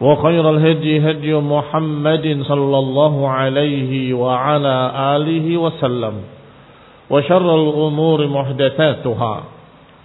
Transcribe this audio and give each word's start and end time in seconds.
وخير 0.00 0.50
الهدي 0.50 1.10
هدي 1.10 1.34
محمد 1.34 2.38
صلى 2.42 2.78
الله 2.78 3.28
عليه 3.28 4.14
وعلى 4.14 4.76
آله 5.16 5.56
وسلم 5.56 6.14
وشر 7.10 7.54
الأمور 7.54 8.26
محدثاتها 8.26 9.34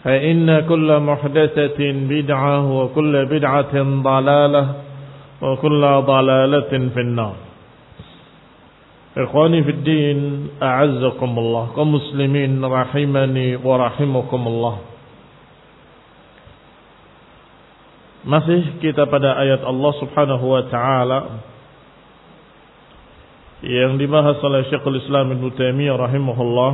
فإن 0.03 0.59
كل 0.59 0.99
محدثة 0.99 1.79
بدعة 2.09 2.71
وكل 2.71 3.25
بدعة 3.25 3.75
ضلالة 4.03 4.63
وكل 5.41 5.81
ضلالة 6.05 6.71
في 6.93 6.99
النار. 6.99 7.35
إخواني 9.17 9.63
في 9.63 9.71
الدين 9.71 10.47
أعزكم 10.63 11.39
الله 11.39 11.67
كمسلمين 11.75 12.65
رحمني 12.65 13.55
ورحمكم 13.55 14.41
الله. 14.47 14.77
Masih 18.19 18.83
kita 18.83 19.07
pada 19.07 19.39
ayat 19.39 19.63
Allah 19.63 19.93
Subhanahu 20.03 20.45
wa 20.51 20.63
taala 20.67 21.19
yang 23.63 23.95
dibahas 23.95 24.35
oleh 24.43 24.67
Syekhul 24.67 24.99
Islam 24.99 25.39
Ibnu 25.39 25.55
Taimiyah 25.55 25.95
rahimahullah 25.95 26.71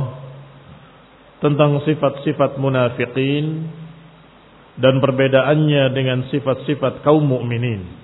tentang 1.38 1.78
sifat-sifat 1.86 2.58
munafikin 2.58 3.70
dan 4.74 4.98
perbedaannya 4.98 5.94
dengan 5.94 6.26
sifat-sifat 6.34 7.06
kaum 7.06 7.22
mukminin. 7.22 7.94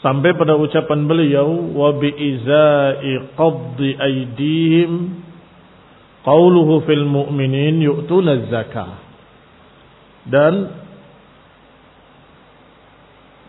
Sampai 0.00 0.32
pada 0.40 0.56
ucapan 0.56 1.04
beliau 1.04 1.48
wa 1.76 1.92
bi 2.00 2.16
izai 2.16 3.36
qaddi 3.36 3.92
aydihim 3.92 5.20
qauluhu 6.24 6.80
fil 6.88 7.04
mu'minin 7.04 7.84
yu'tuna 7.84 8.48
zakah. 8.48 9.04
Dan 10.26 10.85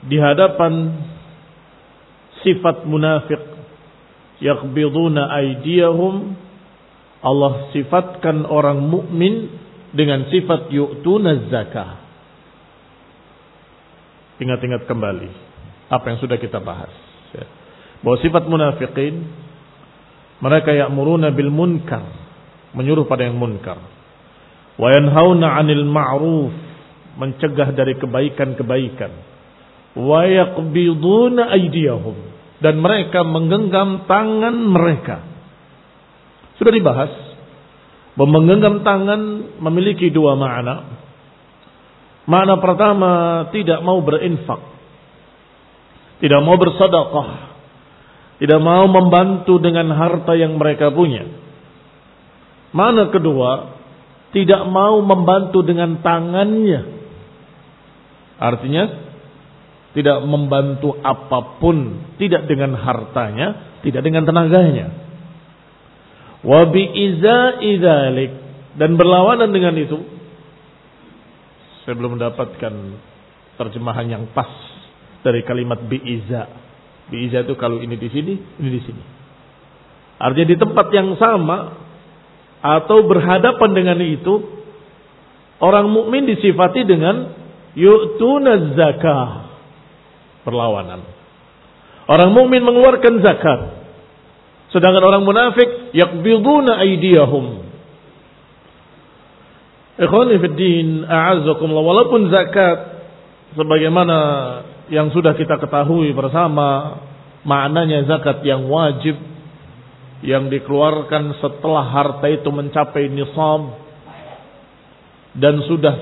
di 0.07 0.17
hadapan 0.17 0.95
sifat 2.41 2.87
munafik 2.87 3.43
yaqbiduna 4.39 5.27
aydiyahum 5.35 6.39
Allah 7.19 7.73
sifatkan 7.75 8.47
orang 8.47 8.87
mukmin 8.87 9.51
dengan 9.91 10.29
sifat 10.29 10.69
yu'tuna 10.69 11.49
zakah. 11.49 12.05
Ingat-ingat 14.37 14.85
kembali 14.85 15.29
apa 15.89 16.05
yang 16.13 16.19
sudah 16.21 16.37
kita 16.37 16.61
bahas. 16.61 16.93
Ya. 17.33 17.49
Bahwa 18.05 18.21
sifat 18.21 18.45
munafikin 18.45 19.25
mereka 20.37 20.69
ya'muruna 20.77 21.33
bil 21.33 21.49
munkar, 21.49 22.05
menyuruh 22.77 23.09
pada 23.09 23.25
yang 23.25 23.35
munkar. 23.35 23.81
Wa 24.77 24.93
yanhauna 24.93 25.57
'anil 25.57 25.83
ma'ruf, 25.89 26.53
mencegah 27.17 27.73
dari 27.73 27.97
kebaikan-kebaikan 27.97 29.36
wa 29.97 30.21
yaqbiduna 30.29 31.49
aydiyahum 31.57 32.15
dan 32.61 32.77
mereka 32.81 33.25
menggenggam 33.25 34.05
tangan 34.05 34.55
mereka. 34.55 35.25
Sudah 36.57 36.73
dibahas 36.73 37.13
bahwa 38.17 38.41
menggenggam 38.41 38.81
tangan 38.81 39.21
memiliki 39.61 40.09
dua 40.09 40.33
makna. 40.33 40.97
Makna 42.27 42.57
pertama 42.59 43.11
tidak 43.53 43.79
mau 43.85 44.01
berinfak. 44.01 44.61
Tidak 46.17 46.41
mau 46.41 46.57
bersedekah. 46.57 47.29
Tidak 48.41 48.61
mau 48.61 48.85
membantu 48.89 49.61
dengan 49.61 49.93
harta 49.93 50.33
yang 50.33 50.57
mereka 50.57 50.93
punya. 50.93 51.25
Makna 52.73 53.09
kedua, 53.13 53.77
tidak 54.33 54.65
mau 54.69 55.01
membantu 55.01 55.61
dengan 55.65 56.01
tangannya. 56.01 56.81
Artinya 58.37 59.06
tidak 59.97 60.21
membantu 60.29 60.93
apa 61.01 61.57
pun, 61.57 62.05
tidak 62.21 62.45
dengan 62.45 62.77
hartanya, 62.77 63.81
tidak 63.81 64.05
dengan 64.05 64.29
tenaganya. 64.29 64.93
Wa 66.45 66.69
bi 66.69 66.85
idzalik 67.01 68.31
dan 68.77 68.93
berlawanan 68.93 69.49
dengan 69.49 69.73
itu. 69.73 69.97
Saya 71.81 71.97
belum 71.97 72.21
mendapatkan 72.21 72.73
terjemahan 73.57 74.05
yang 74.05 74.23
pas 74.37 74.53
dari 75.25 75.41
kalimat 75.41 75.81
bi 75.89 75.97
iza. 75.97 76.45
Bi 77.09 77.25
iza 77.25 77.41
itu 77.41 77.57
kalau 77.57 77.81
ini 77.81 77.97
di 77.97 78.09
sini, 78.13 78.37
ini 78.37 78.69
di 78.69 78.81
sini. 78.85 79.03
Artinya 80.21 80.45
di 80.45 80.57
tempat 80.61 80.93
yang 80.93 81.17
sama 81.17 81.73
atau 82.61 83.01
berhadapan 83.01 83.69
dengan 83.73 83.97
itu 84.05 84.45
orang 85.57 85.89
mukmin 85.89 86.29
disifati 86.29 86.85
dengan 86.85 87.33
yu'tuna 87.73 88.77
zakah 88.77 89.46
perlawanan. 90.47 91.03
Orang 92.07 92.31
mukmin 92.31 92.63
mengeluarkan 92.63 93.19
zakat. 93.19 93.59
Sedangkan 94.71 95.03
orang 95.03 95.27
munafik 95.27 95.91
yaqbiduna 95.91 96.79
aydiyahum. 96.79 97.67
Ikhwani 99.99 100.39
fi 100.39 100.47
din, 100.55 100.87
a'azzakumullah. 101.03 101.83
Walaupun 101.83 102.31
zakat 102.31 102.79
sebagaimana 103.59 104.17
yang 104.87 105.11
sudah 105.11 105.35
kita 105.35 105.59
ketahui 105.59 106.15
bersama 106.15 106.99
maknanya 107.43 108.07
zakat 108.07 108.39
yang 108.47 108.71
wajib 108.71 109.19
yang 110.23 110.47
dikeluarkan 110.47 111.37
setelah 111.43 111.85
harta 111.91 112.25
itu 112.31 112.49
mencapai 112.49 113.11
nisab 113.11 113.77
dan 115.37 115.61
sudah 115.69 115.95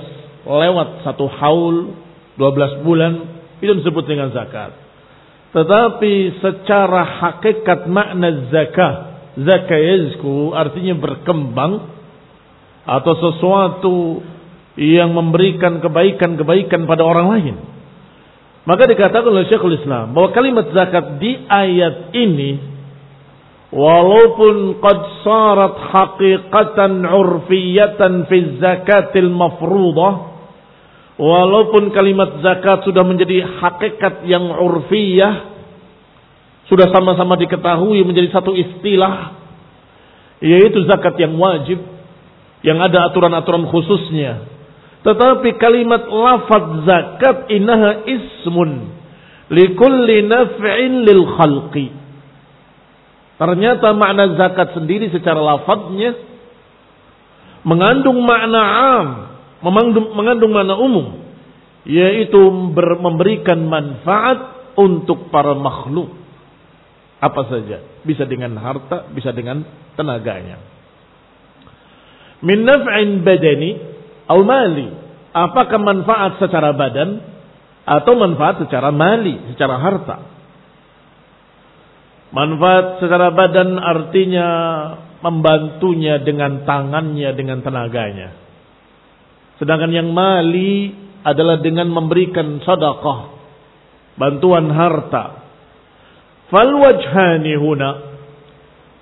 lewat 0.46 1.04
satu 1.04 1.26
haul 1.28 1.98
12 2.40 2.86
bulan 2.86 3.35
itu 3.64 3.72
disebut 3.82 4.04
dengan 4.08 4.32
zakat. 4.36 4.76
Tetapi 5.56 6.44
secara 6.44 7.02
hakikat 7.24 7.88
makna 7.88 8.52
zakat 8.52 8.96
zakayazku 9.40 10.56
artinya 10.56 10.96
berkembang 11.00 11.92
atau 12.88 13.14
sesuatu 13.20 13.98
yang 14.76 15.16
memberikan 15.16 15.80
kebaikan-kebaikan 15.80 16.84
pada 16.84 17.04
orang 17.08 17.28
lain. 17.32 17.56
Maka 18.66 18.90
dikatakan 18.90 19.30
oleh 19.30 19.48
Syekhul 19.48 19.78
Islam 19.78 20.12
bahwa 20.12 20.34
kalimat 20.34 20.68
zakat 20.74 21.22
di 21.22 21.38
ayat 21.46 22.12
ini 22.18 22.52
walaupun 23.70 24.82
qad 24.82 25.00
sarat 25.22 25.76
haqiqatan 25.94 27.06
urfiyatan 27.06 28.26
fi 28.26 28.38
zakatil 28.58 29.30
mafruḍah 29.30 30.35
walaupun 31.16 31.92
kalimat 31.96 32.44
zakat 32.44 32.84
sudah 32.84 33.04
menjadi 33.04 33.44
hakikat 33.44 34.28
yang 34.28 34.52
urfiyah 34.52 35.56
sudah 36.68 36.90
sama-sama 36.90 37.38
diketahui 37.40 38.02
menjadi 38.04 38.34
satu 38.34 38.52
istilah 38.56 39.38
yaitu 40.44 40.84
zakat 40.90 41.16
yang 41.22 41.38
wajib 41.40 41.80
yang 42.66 42.82
ada 42.82 43.08
aturan-aturan 43.08 43.70
khususnya 43.70 44.50
tetapi 45.06 45.62
kalimat 45.62 46.10
lafaz 46.10 46.66
zakat 46.84 47.46
inaha 47.54 48.04
ismun 48.10 48.96
likulli 49.54 50.26
naf'in 50.26 51.06
lil 51.06 51.24
khalqi. 51.38 51.88
Ternyata 53.36 53.92
makna 53.92 54.34
zakat 54.40 54.74
sendiri 54.74 55.12
secara 55.12 55.38
lafaznya 55.44 56.16
mengandung 57.68 58.24
makna 58.24 58.62
am, 58.64 59.08
mengandung, 59.64 60.52
makna 60.52 60.76
umum, 60.76 61.22
yaitu 61.86 62.40
memberikan 63.00 63.62
manfaat 63.70 64.74
untuk 64.76 65.32
para 65.32 65.56
makhluk. 65.56 66.12
Apa 67.24 67.48
saja, 67.48 67.80
bisa 68.04 68.28
dengan 68.28 68.54
harta, 68.60 69.08
bisa 69.16 69.32
dengan 69.32 69.64
tenaganya. 69.96 70.60
Min 72.44 72.68
naf'in 72.68 73.24
badani 73.24 73.72
au 74.28 74.44
mali. 74.44 74.92
Apakah 75.36 75.80
manfaat 75.80 76.40
secara 76.40 76.72
badan 76.76 77.20
atau 77.84 78.14
manfaat 78.16 78.64
secara 78.68 78.92
mali, 78.92 79.36
secara 79.56 79.80
harta? 79.80 80.18
Manfaat 82.36 83.00
secara 83.00 83.32
badan 83.32 83.80
artinya 83.80 84.48
membantunya 85.24 86.20
dengan 86.20 86.68
tangannya, 86.68 87.30
dengan 87.34 87.64
tenaganya. 87.64 88.45
Sedangkan 89.56 89.92
yang 89.92 90.12
mali 90.12 90.92
adalah 91.24 91.64
dengan 91.64 91.88
memberikan 91.88 92.60
sedekah, 92.60 93.20
bantuan 94.20 94.68
harta. 94.70 95.48
Fal 96.52 96.70
wajhani 96.78 97.58
huna 97.58 97.92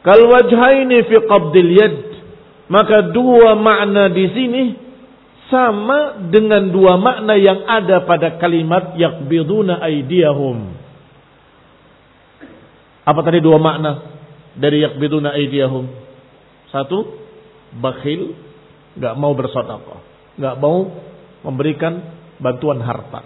kal 0.05 0.21
wajhaini 0.29 1.03
fi 1.09 1.15
qabdil 1.25 1.71
yad. 1.73 1.97
Maka 2.71 3.11
dua 3.11 3.59
makna 3.59 4.07
di 4.07 4.25
sini 4.31 4.63
sama 5.51 6.31
dengan 6.31 6.71
dua 6.71 6.95
makna 6.95 7.35
yang 7.35 7.67
ada 7.67 8.07
pada 8.07 8.39
kalimat 8.39 8.95
yakbiduna 8.95 9.83
aidiyahum. 9.83 10.73
Apa 13.03 13.19
tadi 13.19 13.43
dua 13.43 13.59
makna 13.59 14.15
dari 14.55 14.79
yakbiduna 14.79 15.35
aidiyahum? 15.35 15.91
Satu, 16.71 17.19
bakhil, 17.77 18.31
nggak 18.95 19.13
mau 19.19 19.35
bersedekah, 19.35 20.12
nggak 20.37 20.55
mau 20.57 20.89
memberikan 21.43 21.99
bantuan 22.39 22.81
harta. 22.81 23.21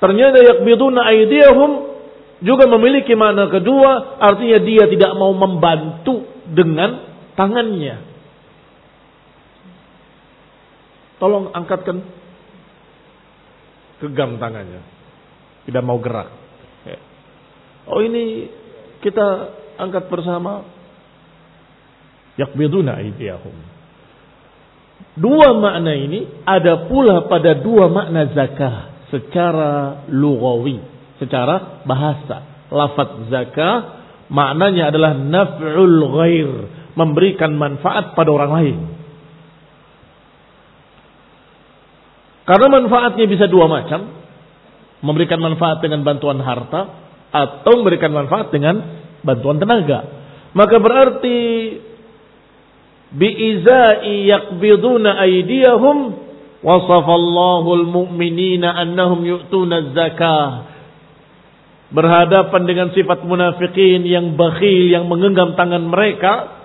Ternyata 0.00 0.40
yakbiduna 0.40 1.04
aidiyahum 1.08 1.70
juga 2.40 2.64
memiliki 2.64 3.12
makna 3.12 3.52
kedua, 3.52 4.16
artinya 4.16 4.58
dia 4.64 4.88
tidak 4.88 5.12
mau 5.16 5.36
membantu 5.36 6.24
dengan 6.48 7.04
tangannya. 7.36 8.08
Tolong 11.20 11.52
angkatkan 11.52 12.00
gegam 14.00 14.40
tangannya. 14.40 14.80
Tidak 15.68 15.84
mau 15.84 16.00
gerak. 16.00 16.32
Oh 17.84 18.00
ini 18.00 18.48
kita 19.04 19.52
angkat 19.76 20.08
bersama. 20.08 20.64
Yakbiduna 22.40 22.96
aidiyahum. 23.04 23.79
Dua 25.20 25.52
makna 25.58 25.92
ini 25.92 26.44
ada 26.46 26.86
pula 26.86 27.26
pada 27.26 27.58
dua 27.58 27.90
makna 27.90 28.30
zakah 28.32 29.04
secara 29.10 30.06
lugawi, 30.08 30.80
secara 31.18 31.82
bahasa. 31.84 32.66
Lafat 32.70 33.26
zakah 33.28 33.76
maknanya 34.30 34.94
adalah 34.94 35.12
naf'ul 35.18 35.98
ghair, 36.14 36.50
memberikan 36.94 37.52
manfaat 37.58 38.14
pada 38.14 38.30
orang 38.30 38.52
lain. 38.54 38.76
Karena 42.46 42.66
manfaatnya 42.66 43.26
bisa 43.30 43.46
dua 43.46 43.70
macam. 43.70 44.22
Memberikan 45.00 45.40
manfaat 45.40 45.80
dengan 45.80 46.04
bantuan 46.04 46.44
harta 46.44 46.80
atau 47.32 47.72
memberikan 47.80 48.12
manfaat 48.12 48.52
dengan 48.52 48.74
bantuan 49.24 49.56
tenaga. 49.56 50.04
Maka 50.52 50.76
berarti 50.76 51.38
biizai 53.14 54.30
yakbiduna 54.30 55.18
aydiyahum 55.22 56.14
wasafallahu 56.60 57.68
almu'minina 57.84 58.70
annahum 58.70 59.24
yu'tuna 59.26 59.96
zakah 59.96 60.70
berhadapan 61.90 62.62
dengan 62.68 62.88
sifat 62.94 63.26
munafikin 63.26 64.06
yang 64.06 64.38
bakhil 64.38 64.94
yang 64.94 65.10
menggenggam 65.10 65.58
tangan 65.58 65.82
mereka 65.90 66.62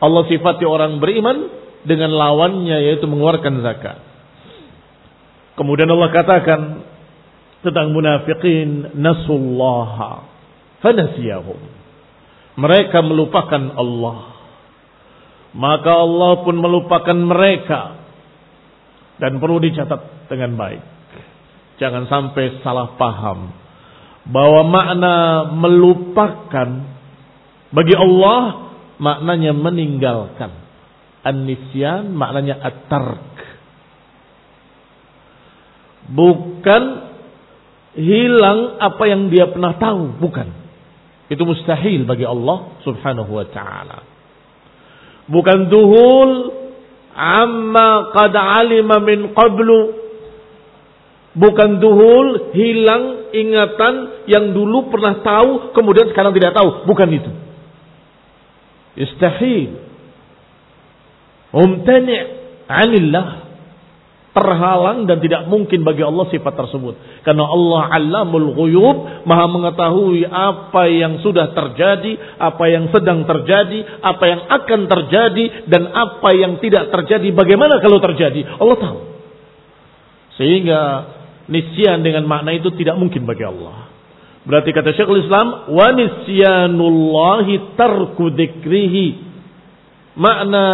Allah 0.00 0.24
sifati 0.28 0.64
orang 0.64 0.96
beriman 1.02 1.48
dengan 1.84 2.12
lawannya 2.12 2.88
yaitu 2.88 3.04
mengeluarkan 3.04 3.60
zakat 3.60 4.06
Kemudian 5.56 5.88
Allah 5.88 6.12
katakan 6.12 6.60
tentang 7.64 7.96
munafikin 7.96 8.92
nasullaha 8.92 10.28
fanasiyahum. 10.84 11.56
Mereka 12.60 13.00
melupakan 13.00 13.72
Allah. 13.72 14.35
Maka 15.56 15.92
Allah 15.92 16.44
pun 16.44 16.56
melupakan 16.60 17.16
mereka. 17.16 17.96
Dan 19.16 19.40
perlu 19.40 19.56
dicatat 19.56 20.28
dengan 20.28 20.52
baik. 20.60 20.82
Jangan 21.80 22.04
sampai 22.06 22.60
salah 22.60 22.94
paham. 23.00 23.52
Bahwa 24.28 24.60
makna 24.68 25.16
melupakan 25.56 26.68
bagi 27.72 27.94
Allah 27.96 28.72
maknanya 29.00 29.52
meninggalkan. 29.56 30.52
An-nisyan 31.26 32.14
maknanya 32.14 32.60
at-tark 32.62 33.36
Bukan 36.06 36.82
hilang 37.98 38.78
apa 38.78 39.04
yang 39.10 39.26
dia 39.32 39.50
pernah 39.50 39.74
tahu, 39.74 40.22
bukan. 40.22 40.46
Itu 41.26 41.42
mustahil 41.42 42.06
bagi 42.06 42.22
Allah 42.22 42.78
Subhanahu 42.86 43.34
wa 43.34 43.46
taala. 43.50 44.15
Bukan 45.26 45.70
duhul 45.70 46.30
amma 47.14 48.14
qad 48.14 48.34
alima 48.34 49.02
min 49.02 49.34
qablu. 49.34 50.06
Bukan 51.36 51.82
duhul 51.84 52.56
hilang 52.56 53.28
ingatan 53.36 54.24
yang 54.24 54.56
dulu 54.56 54.88
pernah 54.88 55.20
tahu 55.20 55.76
kemudian 55.76 56.08
sekarang 56.08 56.32
tidak 56.32 56.56
tahu, 56.56 56.88
bukan 56.88 57.08
itu. 57.12 57.30
Istahil. 58.96 59.76
Umtani' 61.52 62.22
anillah 62.68 63.45
terhalang 64.36 65.08
dan 65.08 65.16
tidak 65.24 65.48
mungkin 65.48 65.80
bagi 65.80 66.04
Allah 66.04 66.28
sifat 66.28 66.52
tersebut. 66.52 67.24
Karena 67.24 67.48
Allah 67.48 67.88
alamul 67.88 68.52
ghuyub, 68.52 69.24
maha 69.24 69.48
mengetahui 69.48 70.28
apa 70.28 70.84
yang 70.92 71.24
sudah 71.24 71.56
terjadi, 71.56 72.36
apa 72.36 72.64
yang 72.68 72.92
sedang 72.92 73.24
terjadi, 73.24 74.04
apa 74.04 74.24
yang 74.28 74.40
akan 74.44 74.80
terjadi, 74.84 75.44
dan 75.72 75.88
apa 75.88 76.28
yang 76.36 76.60
tidak 76.60 76.92
terjadi, 76.92 77.32
bagaimana 77.32 77.80
kalau 77.80 77.96
terjadi. 77.96 78.44
Allah 78.60 78.76
tahu. 78.76 79.00
Sehingga 80.36 80.80
nisyan 81.48 82.04
dengan 82.04 82.28
makna 82.28 82.52
itu 82.52 82.68
tidak 82.76 83.00
mungkin 83.00 83.24
bagi 83.24 83.48
Allah. 83.48 83.88
Berarti 84.44 84.70
kata 84.70 84.92
Syekhul 84.92 85.24
Islam, 85.24 85.72
wa 85.72 85.88
nisyanullahi 85.96 87.74
tarku 87.74 88.30
dikrihi. 88.36 89.06
Makna 90.20 90.64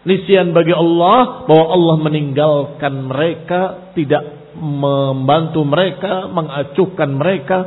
Nisyan 0.00 0.56
bagi 0.56 0.72
Allah 0.72 1.44
bahwa 1.44 1.66
Allah 1.76 1.96
meninggalkan 2.00 3.04
mereka, 3.04 3.92
tidak 3.92 4.52
membantu 4.56 5.60
mereka, 5.68 6.24
mengacuhkan 6.32 7.10
mereka. 7.20 7.58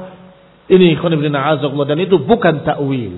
Ini 0.66 0.98
dan 0.98 1.98
itu 2.02 2.18
bukan 2.24 2.66
ta'wil. 2.66 3.14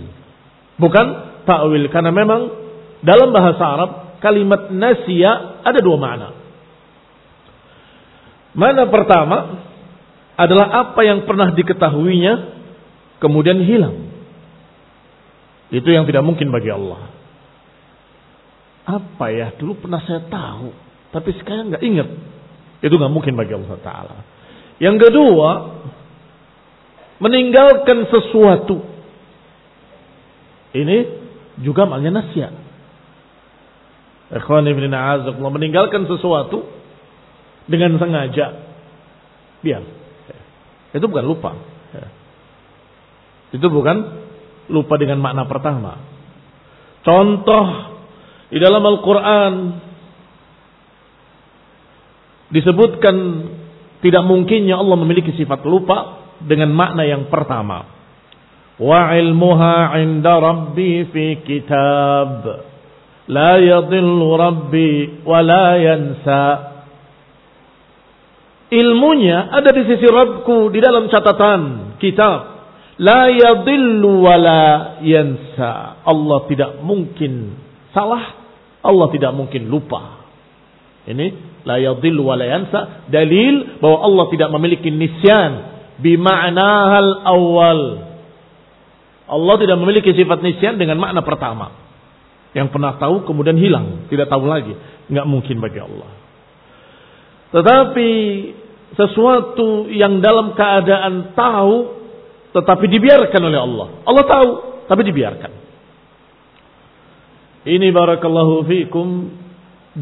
Bukan 0.75 1.05
ta'wil 1.47 1.87
karena 1.93 2.11
memang 2.11 2.41
dalam 3.05 3.31
bahasa 3.31 3.63
Arab 3.63 3.91
kalimat 4.19 4.73
nasya 4.73 5.63
ada 5.63 5.79
dua 5.79 5.95
makna. 5.95 6.29
Mana 8.55 8.87
pertama 8.87 9.37
adalah 10.35 10.91
apa 10.91 11.01
yang 11.07 11.23
pernah 11.23 11.55
diketahuinya 11.55 12.33
kemudian 13.23 13.63
hilang. 13.63 14.11
Itu 15.71 15.87
yang 15.87 16.03
tidak 16.03 16.23
mungkin 16.23 16.51
bagi 16.51 16.71
Allah. 16.71 17.15
Apa 18.85 19.33
ya? 19.33 19.49
Dulu 19.57 19.81
pernah 19.81 19.97
saya 20.05 20.21
tahu, 20.29 20.69
tapi 21.09 21.33
sekarang 21.41 21.73
nggak 21.73 21.83
ingat. 21.83 22.09
Itu 22.85 22.93
nggak 23.01 23.13
mungkin 23.13 23.33
bagi 23.33 23.57
Allah 23.57 23.81
Taala. 23.81 24.17
Yang 24.77 25.09
kedua, 25.09 25.49
meninggalkan 27.17 28.05
sesuatu. 28.05 28.85
Ini 30.75 30.97
juga 31.65 31.87
maknanya 31.89 32.21
nasya. 32.21 32.47
Meninggalkan 35.39 36.05
sesuatu 36.05 36.67
dengan 37.65 37.95
sengaja. 37.97 38.45
Biar. 39.63 39.81
Itu 40.93 41.05
bukan 41.07 41.25
lupa. 41.25 41.51
Itu 43.55 43.71
bukan 43.71 43.97
lupa 44.67 44.93
dengan 44.99 45.23
makna 45.23 45.47
pertama. 45.47 45.95
Contoh 47.07 47.94
di 48.49 48.57
dalam 48.61 48.83
Al-Quran 48.85 49.53
disebutkan 52.53 53.15
tidak 54.05 54.21
mungkinnya 54.21 54.77
Allah 54.77 54.97
memiliki 55.01 55.33
sifat 55.33 55.65
lupa 55.65 56.29
dengan 56.37 56.69
makna 56.69 57.01
yang 57.09 57.25
pertama. 57.25 57.89
Wa 58.77 59.17
ilmuha 59.17 59.97
inda 60.03 60.37
rabbi 60.37 61.09
fi 61.09 61.41
kitab. 61.41 62.43
La 63.25 63.57
yadillu 63.57 64.37
rabbi 64.37 65.25
wa 65.25 65.39
la 65.41 65.67
yansa. 65.81 66.45
Ilmunya 68.69 69.49
ada 69.49 69.73
di 69.73 69.89
sisi 69.89 70.05
Rabbku 70.05 70.69
di 70.69 70.77
dalam 70.83 71.09
catatan 71.09 71.95
kitab. 71.97 72.39
La 73.01 73.25
yadillu 73.31 74.21
wa 74.21 74.35
la 74.37 74.65
yansa. 75.01 76.05
Allah 76.05 76.45
tidak 76.45 76.83
mungkin 76.85 77.64
salah, 77.95 78.35
Allah 78.83 79.07
tidak 79.15 79.31
mungkin 79.31 79.71
lupa. 79.71 80.27
Ini 81.07 81.27
la 81.63 81.79
yadhillu 81.79 82.21
wa 82.27 82.35
la 82.35 82.45
yansa, 82.45 83.07
dalil 83.07 83.79
bahwa 83.79 83.97
Allah 84.03 84.25
tidak 84.35 84.49
memiliki 84.51 84.91
nisyan 84.91 85.51
bima'nahal 86.03 87.23
awal. 87.23 87.81
Allah 89.25 89.55
tidak 89.57 89.77
memiliki 89.79 90.11
sifat 90.13 90.43
nisyan 90.43 90.75
dengan 90.75 90.99
makna 90.99 91.23
pertama. 91.23 91.71
Yang 92.51 92.71
pernah 92.71 92.99
tahu 92.99 93.25
kemudian 93.25 93.57
hilang, 93.57 94.07
tidak 94.11 94.27
tahu 94.27 94.45
lagi. 94.45 94.75
Enggak 95.09 95.27
mungkin 95.27 95.57
bagi 95.63 95.79
Allah. 95.81 96.11
Tetapi 97.55 98.11
sesuatu 98.95 99.89
yang 99.91 100.19
dalam 100.23 100.53
keadaan 100.53 101.35
tahu 101.35 101.75
tetapi 102.55 102.85
dibiarkan 102.87 103.41
oleh 103.43 103.59
Allah. 103.59 103.87
Allah 104.07 104.23
tahu 104.23 104.49
tapi 104.87 105.01
dibiarkan. 105.03 105.64
Ini 107.65 107.89
barakallahu 107.89 108.61
fikum 108.69 109.07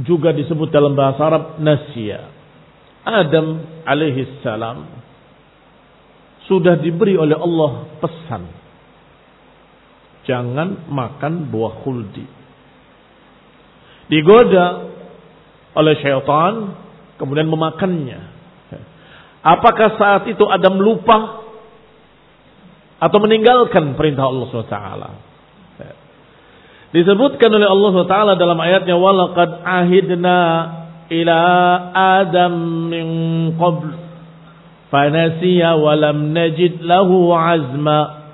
juga 0.03 0.35
disebut 0.35 0.67
dalam 0.67 0.99
bahasa 0.99 1.21
Arab 1.23 1.43
nasya. 1.63 2.27
Adam 3.03 3.63
alaihi 3.87 4.43
salam 4.43 4.83
sudah 6.47 6.75
diberi 6.79 7.15
oleh 7.15 7.39
Allah 7.39 7.87
pesan. 8.03 8.43
Jangan 10.27 10.91
makan 10.91 11.51
buah 11.51 11.83
khuldi. 11.83 12.27
Digoda 14.11 14.67
oleh 15.75 15.95
syaitan 16.03 16.75
kemudian 17.15 17.47
memakannya. 17.47 18.19
Apakah 19.43 19.99
saat 19.99 20.23
itu 20.31 20.43
Adam 20.47 20.79
lupa 20.79 21.43
atau 22.99 23.19
meninggalkan 23.19 23.95
perintah 23.99 24.31
Allah 24.31 24.47
SWT? 24.47 25.32
Disebutkan 26.93 27.49
oleh 27.49 27.65
Allah 27.65 27.89
SWT 28.05 28.37
dalam 28.37 28.59
ayatnya 28.61 28.93
walaqad 28.93 29.65
ahidna 29.65 30.39
ila 31.09 31.39
Adam 32.21 32.53
min 32.93 33.07
qabl 33.57 33.89
fanasiya 34.93 35.73
walam 35.73 36.37
najid 36.37 36.85
lahu 36.85 37.33
azma. 37.33 38.29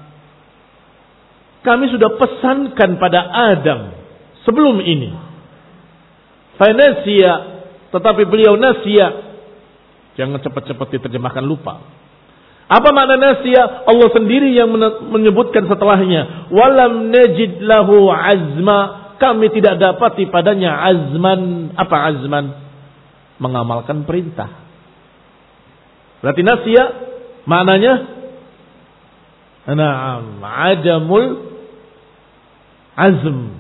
Kami 1.64 1.88
sudah 1.88 2.20
pesankan 2.20 3.00
pada 3.00 3.20
Adam 3.56 3.96
sebelum 4.44 4.84
ini. 4.84 5.16
Fanasiya 6.60 7.64
tetapi 7.96 8.28
beliau 8.28 8.60
nasia 8.60 9.32
jangan 10.20 10.44
cepat-cepat 10.44 11.00
diterjemahkan 11.00 11.48
lupa 11.48 11.80
apa 12.70 12.94
makna 12.94 13.18
nasia? 13.18 13.82
Allah 13.90 14.14
sendiri 14.14 14.54
yang 14.54 14.70
menyebutkan 15.10 15.66
setelahnya. 15.66 16.54
Walam 16.54 17.10
najid 17.10 17.66
lahu 17.66 18.14
azma. 18.14 19.10
Kami 19.18 19.50
tidak 19.50 19.82
dapati 19.82 20.30
padanya 20.30 20.78
azman. 20.86 21.74
Apa 21.74 22.14
azman? 22.14 22.46
Mengamalkan 23.42 24.06
perintah. 24.06 24.54
Berarti 26.22 26.46
nasia 26.46 26.84
maknanya 27.50 28.22
Naam, 29.70 30.42
adamul 30.42 31.54
azm. 32.98 33.54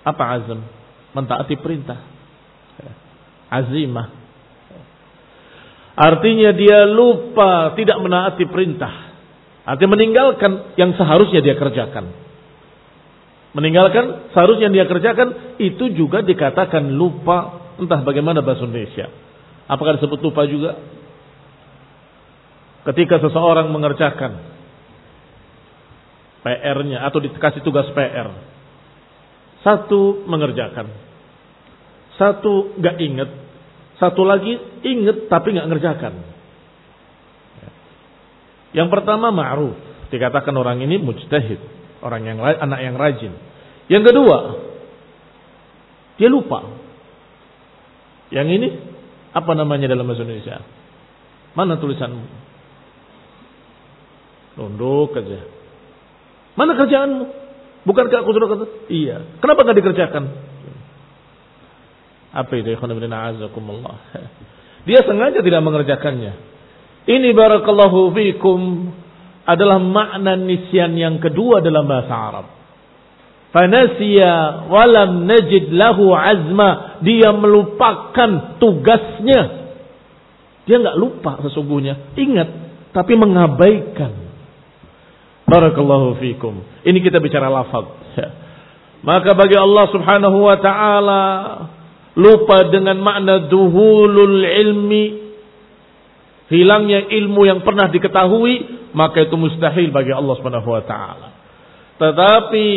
Apa 0.00 0.24
azm? 0.40 0.60
Mentaati 1.12 1.60
perintah. 1.60 2.00
Azimah 3.52 4.23
Artinya 5.94 6.50
dia 6.50 6.90
lupa 6.90 7.74
tidak 7.78 8.02
menaati 8.02 8.44
perintah. 8.50 9.14
Artinya 9.62 9.94
meninggalkan 9.94 10.74
yang 10.74 10.92
seharusnya 10.98 11.40
dia 11.40 11.54
kerjakan. 11.54 12.10
Meninggalkan 13.54 14.34
seharusnya 14.34 14.66
dia 14.74 14.84
kerjakan 14.90 15.58
itu 15.62 15.94
juga 15.94 16.26
dikatakan 16.26 16.90
lupa 16.90 17.70
entah 17.78 18.02
bagaimana 18.02 18.42
bahasa 18.42 18.66
Indonesia. 18.66 19.06
Apakah 19.70 19.96
disebut 19.96 20.18
lupa 20.18 20.42
juga? 20.50 20.74
Ketika 22.84 23.22
seseorang 23.22 23.70
mengerjakan 23.70 24.54
PR-nya 26.44 27.00
atau 27.08 27.24
dikasih 27.24 27.64
tugas 27.64 27.88
PR. 27.96 28.28
Satu 29.64 30.28
mengerjakan. 30.28 30.92
Satu 32.20 32.76
gak 32.76 33.00
inget 33.00 33.30
satu 33.98 34.26
lagi 34.26 34.58
ingat 34.82 35.30
tapi 35.30 35.54
nggak 35.54 35.68
ngerjakan. 35.70 36.14
Yang 38.74 38.88
pertama 38.90 39.30
ma'ruf, 39.30 39.78
dikatakan 40.10 40.50
orang 40.58 40.82
ini 40.82 40.98
mujtahid, 40.98 41.62
orang 42.02 42.22
yang 42.26 42.38
anak 42.42 42.80
yang 42.82 42.98
rajin. 42.98 43.32
Yang 43.86 44.10
kedua, 44.10 44.38
dia 46.18 46.26
lupa. 46.26 46.74
Yang 48.34 48.48
ini 48.50 48.68
apa 49.30 49.52
namanya 49.54 49.86
dalam 49.86 50.10
bahasa 50.10 50.26
Indonesia? 50.26 50.58
Mana 51.54 51.78
tulisanmu? 51.78 52.26
Nunduk 54.58 55.14
aja. 55.22 55.46
Mana 56.58 56.74
kerjaanmu? 56.74 57.24
Bukankah 57.86 58.18
aku 58.26 58.30
sudah 58.34 58.48
kata? 58.50 58.64
Iya. 58.90 59.38
Kenapa 59.38 59.62
nggak 59.62 59.78
dikerjakan? 59.78 60.24
Apa 62.34 62.52
itu 62.58 62.74
azakumullah. 62.74 63.96
Dia 64.90 65.00
sengaja 65.06 65.38
tidak 65.38 65.62
mengerjakannya. 65.62 66.34
Ini 67.06 67.30
barakallahu 67.30 68.10
fikum 68.10 68.90
adalah 69.46 69.78
makna 69.78 70.34
nisyan 70.40 70.96
yang 70.98 71.22
kedua 71.22 71.62
dalam 71.62 71.86
bahasa 71.86 72.12
Arab. 72.12 72.46
Fanasiya 73.54 74.66
walam 74.66 75.30
najid 75.30 75.70
lahu 75.70 76.10
azma. 76.10 77.00
Dia 77.06 77.30
melupakan 77.30 78.58
tugasnya. 78.58 79.42
Dia 80.66 80.76
nggak 80.82 80.98
lupa 80.98 81.38
sesungguhnya. 81.44 82.18
Ingat. 82.18 82.48
Tapi 82.90 83.12
mengabaikan. 83.14 84.12
Barakallahu 85.44 86.18
fikum. 86.18 86.66
Ini 86.82 86.98
kita 87.04 87.20
bicara 87.22 87.46
lafaz. 87.46 87.88
Maka 89.08 89.36
bagi 89.36 89.54
Allah 89.60 89.86
subhanahu 89.92 90.38
wa 90.40 90.56
ta'ala 90.56 91.22
lupa 92.14 92.70
dengan 92.70 92.98
makna 93.02 93.50
duhulul 93.50 94.42
ilmi, 94.42 95.04
hilangnya 96.50 97.10
ilmu 97.10 97.42
yang 97.46 97.60
pernah 97.66 97.90
diketahui, 97.90 98.54
maka 98.94 99.26
itu 99.26 99.34
mustahil 99.34 99.90
bagi 99.90 100.14
Allah 100.14 100.34
Subhanahu 100.38 100.70
wa 100.70 100.82
taala. 100.86 101.28
Tetapi 101.98 102.68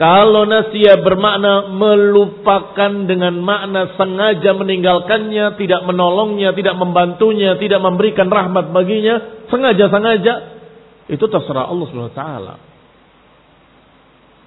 kalau 0.00 0.48
nasia 0.48 0.96
bermakna 1.02 1.68
melupakan 1.76 2.92
dengan 3.04 3.36
makna 3.42 3.94
sengaja 4.00 4.56
meninggalkannya, 4.56 5.60
tidak 5.60 5.84
menolongnya, 5.84 6.56
tidak 6.56 6.72
membantunya, 6.78 7.58
tidak 7.60 7.84
memberikan 7.84 8.30
rahmat 8.30 8.72
baginya, 8.72 9.44
sengaja-sengaja, 9.52 10.34
itu 11.10 11.24
terserah 11.26 11.68
Allah 11.68 11.84
Subhanahu 11.90 12.14
wa 12.14 12.18
taala. 12.18 12.54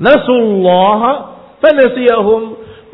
Nasullaha 0.02 1.12
fanasiyahum 1.62 2.42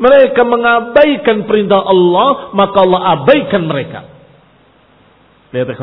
mereka 0.00 0.48
mengabaikan 0.48 1.44
perintah 1.44 1.84
Allah, 1.84 2.56
maka 2.56 2.76
Allah 2.80 3.00
abaikan 3.20 3.68
mereka. 3.68 4.00
Lihat. 5.52 5.76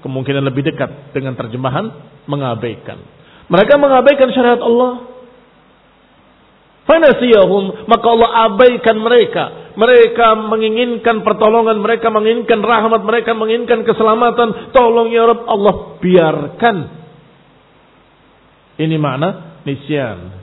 Kemungkinan 0.00 0.42
lebih 0.46 0.62
dekat 0.62 1.10
dengan 1.10 1.34
terjemahan 1.34 1.90
mengabaikan. 2.30 3.02
Mereka 3.50 3.74
mengabaikan 3.82 4.30
syariat 4.30 4.62
Allah. 4.62 5.10
Fanasiyahum, 6.86 7.90
maka 7.90 8.06
Allah 8.06 8.30
abaikan 8.46 8.96
mereka. 9.02 9.74
Mereka 9.74 10.26
menginginkan 10.46 11.26
pertolongan, 11.26 11.82
mereka 11.82 12.14
menginginkan 12.14 12.62
rahmat, 12.62 13.02
mereka 13.02 13.34
menginginkan 13.34 13.82
keselamatan. 13.82 14.70
Tolong 14.70 15.10
ya 15.10 15.26
Rabb, 15.26 15.50
Allah 15.50 15.74
biarkan. 15.98 16.76
Ini 18.80 18.96
makna 18.96 19.60
nisyan 19.66 20.40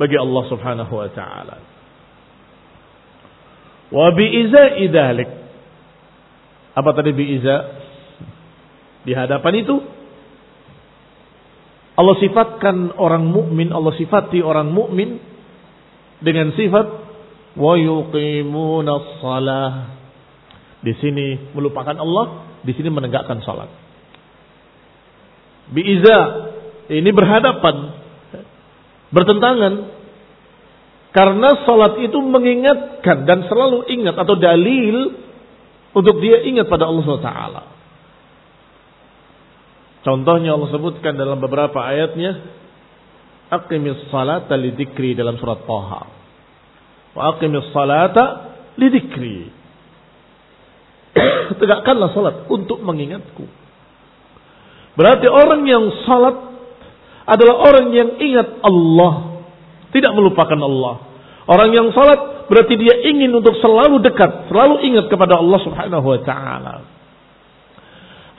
bagi 0.00 0.16
Allah 0.16 0.42
Subhanahu 0.48 0.92
wa 0.96 1.08
taala. 1.12 1.56
Wa 3.92 4.16
dzalik. 4.16 5.30
Apa 6.72 6.90
tadi 6.96 7.12
bi'iza? 7.12 7.56
Di 9.04 9.12
hadapan 9.12 9.60
itu 9.60 9.76
Allah 12.00 12.16
sifatkan 12.16 12.96
orang 12.96 13.28
mukmin, 13.28 13.68
Allah 13.76 13.92
sifati 14.00 14.40
orang 14.40 14.72
mukmin 14.72 15.20
dengan 16.24 16.56
sifat 16.56 16.86
wa 17.60 17.76
yuqimuna 17.76 19.20
shalah. 19.20 20.00
Di 20.80 20.96
sini 20.96 21.52
melupakan 21.52 21.92
Allah, 22.00 22.56
di 22.64 22.72
sini 22.72 22.88
menegakkan 22.88 23.44
salat. 23.44 23.68
Biiza 25.76 26.18
ini 26.88 27.10
berhadapan 27.12 27.99
bertentangan 29.10 29.74
karena 31.10 31.48
salat 31.66 31.98
itu 32.06 32.18
mengingatkan 32.22 33.26
dan 33.26 33.46
selalu 33.50 33.90
ingat 33.90 34.14
atau 34.14 34.38
dalil 34.38 35.18
untuk 35.90 36.22
dia 36.22 36.46
ingat 36.46 36.70
pada 36.70 36.86
Allah 36.86 37.06
Taala. 37.18 37.62
Contohnya 40.00 40.54
Allah 40.54 40.70
sebutkan 40.70 41.18
dalam 41.18 41.42
beberapa 41.42 41.82
ayatnya 41.82 42.40
aqimis 43.50 44.08
salata 44.08 44.54
lidikri 44.54 45.18
dalam 45.18 45.36
surat 45.36 45.66
Taha. 45.66 46.02
Wa 47.18 47.36
aqimis 47.36 47.74
salata 47.74 48.54
lidikri. 48.78 49.50
Tegakkanlah 51.60 52.14
salat 52.14 52.36
untuk 52.46 52.78
mengingatku. 52.86 53.44
Berarti 54.94 55.26
orang 55.26 55.66
yang 55.66 55.90
salat 56.06 56.49
adalah 57.28 57.56
orang 57.68 57.86
yang 57.92 58.10
ingat 58.16 58.48
Allah. 58.64 59.42
Tidak 59.90 60.12
melupakan 60.14 60.58
Allah. 60.60 60.94
Orang 61.50 61.74
yang 61.74 61.90
salat 61.90 62.46
berarti 62.46 62.74
dia 62.78 62.94
ingin 63.10 63.34
untuk 63.34 63.58
selalu 63.58 63.98
dekat, 64.06 64.46
selalu 64.46 64.86
ingat 64.86 65.10
kepada 65.10 65.38
Allah 65.38 65.58
Subhanahu 65.66 66.06
wa 66.06 66.20
taala. 66.22 66.74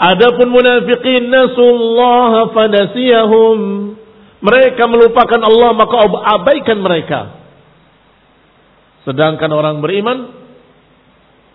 Adapun 0.01 0.49
munafiqin 0.49 1.29
nasullaha 1.29 2.49
fanasiyahum 2.55 3.57
mereka 4.41 4.89
melupakan 4.89 5.37
Allah 5.45 5.69
maka 5.77 5.95
abaikan 6.39 6.81
mereka. 6.81 7.21
Sedangkan 9.05 9.49
orang 9.53 9.81
beriman 9.81 10.33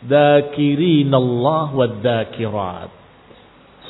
dakirin 0.06 1.11
Allah 1.11 1.66
wa 1.75 1.87
dakirat. 1.90 2.90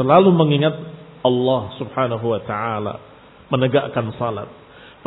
Selalu 0.00 0.28
mengingat 0.32 0.76
Allah 1.24 1.62
Subhanahu 1.80 2.24
wa 2.24 2.40
taala, 2.44 2.94
menegakkan 3.52 4.10
salat. 4.18 4.48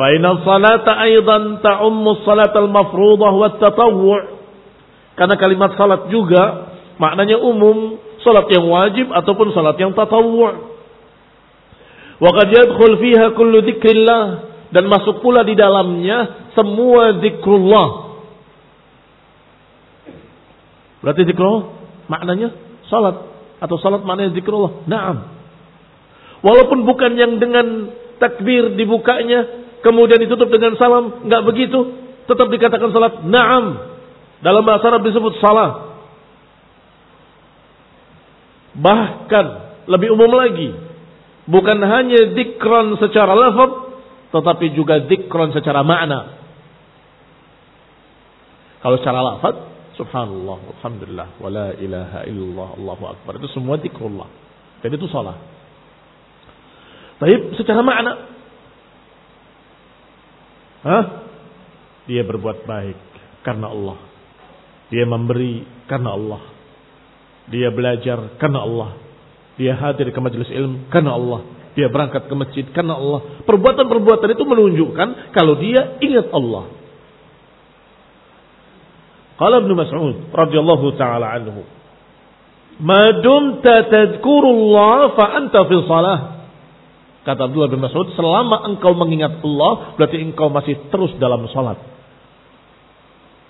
Fa 0.00 0.06
inna 0.16 0.40
salata 0.40 0.96
aidan 0.96 1.60
ta'ummu 1.60 2.24
salat 2.24 2.56
al-mafruḍah 2.56 3.32
wa 3.36 3.48
tatawwu'. 3.60 4.20
Karena 5.18 5.36
kalimat 5.36 5.76
salat 5.76 6.08
juga 6.08 6.72
maknanya 6.96 7.36
umum, 7.36 8.00
salat 8.24 8.48
yang 8.48 8.64
wajib 8.64 9.12
ataupun 9.12 9.52
salat 9.52 9.76
yang 9.76 9.92
tatawwu'. 9.92 10.56
Wa 12.20 12.30
qad 12.36 12.48
yadkhul 12.48 12.96
fiha 13.00 13.32
kullu 13.36 13.64
dzikrillah 13.64 14.22
dan 14.72 14.84
masuk 14.88 15.20
pula 15.20 15.44
di 15.44 15.52
dalamnya 15.56 16.48
semua 16.56 17.20
zikrullah. 17.20 17.88
Berarti 21.00 21.22
zikrullah 21.28 21.64
maknanya 22.08 22.48
salat 22.88 23.16
atau 23.60 23.76
salat 23.80 24.04
maknanya 24.04 24.32
zikrullah. 24.36 24.84
Naam. 24.88 25.16
Walaupun 26.40 26.88
bukan 26.88 27.20
yang 27.20 27.36
dengan 27.36 27.92
takbir 28.20 28.76
dibukanya 28.76 29.66
kemudian 29.80 30.20
ditutup 30.20 30.52
dengan 30.52 30.76
salam, 30.76 31.24
enggak 31.24 31.42
begitu, 31.48 31.80
tetap 32.28 32.46
dikatakan 32.52 32.92
salat. 32.92 33.24
Naam. 33.24 33.90
Dalam 34.44 34.62
bahasa 34.64 34.92
Arab 34.92 35.04
disebut 35.04 35.40
salat. 35.40 35.88
Bahkan 38.76 39.46
lebih 39.90 40.14
umum 40.14 40.30
lagi, 40.30 40.70
Bukan 41.50 41.82
hanya 41.82 42.30
dikron 42.30 42.94
secara 43.02 43.34
lafaz, 43.34 43.90
tetapi 44.30 44.70
juga 44.78 45.02
dikron 45.02 45.50
secara 45.50 45.82
makna. 45.82 46.38
Kalau 48.78 48.96
secara 49.02 49.18
lafaz, 49.18 49.58
subhanallah, 49.98 50.58
alhamdulillah, 50.78 51.28
wala 51.42 51.74
ilaha 51.74 52.22
illallah, 52.30 52.68
Allahu 52.78 53.04
akbar. 53.10 53.42
Itu 53.42 53.50
semua 53.50 53.82
dikrullah. 53.82 54.30
Jadi 54.86 54.94
itu 54.94 55.10
salah. 55.10 55.42
Tapi 57.20 57.52
secara 57.60 57.84
makna. 57.84 58.12
Hah? 60.80 61.04
Dia 62.08 62.24
berbuat 62.24 62.64
baik 62.64 62.98
karena 63.44 63.68
Allah. 63.68 64.00
Dia 64.88 65.04
memberi 65.04 65.62
karena 65.84 66.16
Allah. 66.16 66.42
Dia 67.52 67.68
belajar 67.68 68.40
karena 68.40 68.64
Allah. 68.64 68.90
Dia 69.60 69.76
hadir 69.76 70.08
ke 70.08 70.18
majelis 70.18 70.48
ilmu 70.48 70.88
karena 70.88 71.12
Allah. 71.12 71.40
Dia 71.76 71.92
berangkat 71.92 72.26
ke 72.26 72.34
masjid 72.34 72.64
karena 72.72 72.96
Allah. 72.96 73.44
Perbuatan-perbuatan 73.44 74.28
itu 74.32 74.44
menunjukkan 74.48 75.08
kalau 75.36 75.60
dia 75.60 76.00
ingat 76.00 76.32
Allah. 76.32 76.72
Qala 79.36 79.60
Ibnu 79.60 79.74
Mas'ud 79.76 80.16
radhiyallahu 80.32 80.86
taala 81.00 81.32
anhu, 81.36 81.64
"Ma 82.80 83.08
dumta 83.24 83.88
tadhkurullah 83.88 85.16
fa 85.16 85.24
anta 85.36 85.64
fi 85.68 85.74
shalah." 85.84 86.39
Kata 87.20 87.46
Abdullah 87.46 87.68
bin 87.68 87.84
Mas'ud, 87.84 88.16
selama 88.16 88.64
engkau 88.64 88.96
mengingat 88.96 89.44
Allah, 89.44 89.92
berarti 90.00 90.16
engkau 90.24 90.48
masih 90.48 90.88
terus 90.88 91.12
dalam 91.20 91.44
salat. 91.52 91.76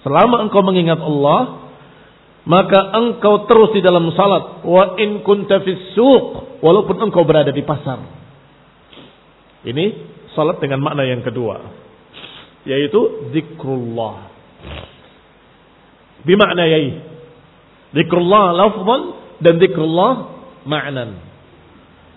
Selama 0.03 0.43
engkau 0.43 0.65
mengingat 0.67 0.99
Allah, 0.99 1.71
maka 2.49 2.81
engkau 2.99 3.47
terus 3.47 3.71
di 3.77 3.85
dalam 3.85 4.11
salat 4.17 4.65
wa 4.65 4.97
in 4.97 5.21
kunta 5.23 5.61
walaupun 6.65 6.97
engkau 6.99 7.23
berada 7.23 7.53
di 7.53 7.63
pasar. 7.63 8.01
Ini 9.61 9.85
salat 10.33 10.57
dengan 10.59 10.81
makna 10.81 11.05
yang 11.05 11.21
kedua 11.21 11.81
yaitu 12.65 13.33
zikrullah. 13.33 14.29
Bimakna 16.25 16.65
yai 16.69 17.01
zikrullah 17.97 18.53
lafzan 18.53 19.03
dan 19.41 19.57
zikrullah 19.57 20.13
ma'nan. 20.69 21.11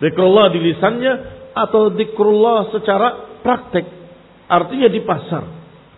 Zikrullah 0.04 0.52
di 0.52 0.60
lisannya 0.60 1.14
atau 1.54 1.94
zikrullah 1.94 2.74
secara 2.74 3.40
praktek 3.46 3.86
artinya 4.50 4.90
di 4.90 5.02
pasar 5.06 5.44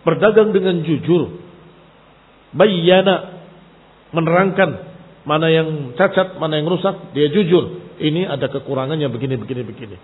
berdagang 0.04 0.52
dengan 0.52 0.84
jujur 0.84 1.32
bayyana 2.52 3.36
menerangkan 4.14 4.96
mana 5.26 5.50
yang 5.50 5.98
cacat, 5.98 6.38
mana 6.38 6.62
yang 6.62 6.70
rusak, 6.70 7.10
dia 7.10 7.26
jujur. 7.26 7.98
Ini 7.98 8.30
ada 8.30 8.46
kekurangannya 8.46 9.10
begini, 9.10 9.34
begini, 9.34 9.62
begini. 9.66 9.96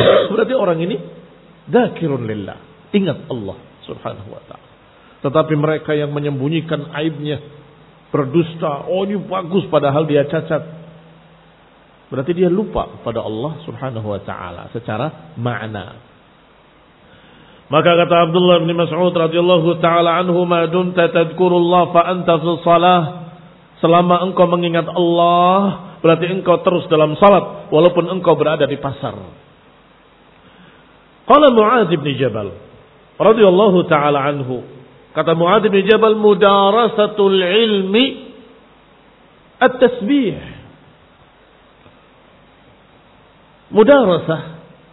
Berarti 0.32 0.54
orang 0.56 0.80
ini 0.80 0.96
dakirun 1.68 2.24
lillah. 2.24 2.56
Ingat 2.96 3.28
Allah 3.28 3.58
subhanahu 3.84 4.32
wa 4.32 4.42
ta'ala. 4.48 4.68
Tetapi 5.20 5.54
mereka 5.58 5.92
yang 5.92 6.16
menyembunyikan 6.16 6.96
aibnya, 6.96 7.44
berdusta, 8.08 8.88
oh 8.88 9.04
ini 9.04 9.20
bagus 9.20 9.68
padahal 9.68 10.08
dia 10.08 10.24
cacat. 10.24 10.75
Berarti 12.06 12.32
dia 12.38 12.46
lupa 12.46 13.02
pada 13.02 13.22
Allah 13.22 13.58
subhanahu 13.66 14.06
wa 14.06 14.20
ta'ala 14.22 14.70
secara 14.70 15.34
makna. 15.34 16.06
Maka 17.66 17.98
kata 17.98 18.30
Abdullah 18.30 18.62
bin 18.62 18.78
Mas'ud 18.78 19.10
radhiyallahu 19.10 19.82
taala 19.82 20.22
anhu 20.22 20.46
ma 20.46 20.70
dumta 20.70 21.10
tadhkurullah 21.10 21.90
fa 21.90 22.02
anta 22.14 22.38
fi 22.38 22.46
salah. 22.62 23.02
Selama 23.82 24.22
engkau 24.22 24.46
mengingat 24.48 24.86
Allah, 24.88 25.98
berarti 26.00 26.30
engkau 26.30 26.62
terus 26.62 26.86
dalam 26.88 27.18
salat 27.18 27.68
walaupun 27.68 28.08
engkau 28.08 28.38
berada 28.38 28.64
di 28.64 28.78
pasar. 28.78 29.18
Qala 31.26 31.50
Mu'adz 31.50 31.90
bin 31.90 32.14
Jabal 32.14 32.54
radhiyallahu 33.18 33.78
taala 33.90 34.22
anhu. 34.30 34.62
Kata 35.10 35.34
Mu'adz 35.34 35.66
bin 35.66 35.82
Jabal 35.90 36.14
mudarasatul 36.14 37.42
ilmi 37.42 38.30
at-tasbih. 39.58 40.55
Mudarasah 43.70 44.42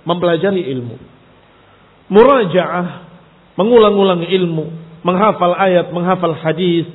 mempelajari 0.03 0.65
ilmu 0.73 1.13
murajaah, 2.12 2.88
mengulang-ulang 3.55 4.27
ilmu, 4.27 4.65
menghafal 5.05 5.57
ayat, 5.57 5.89
menghafal 5.89 6.36
hadis, 6.38 6.86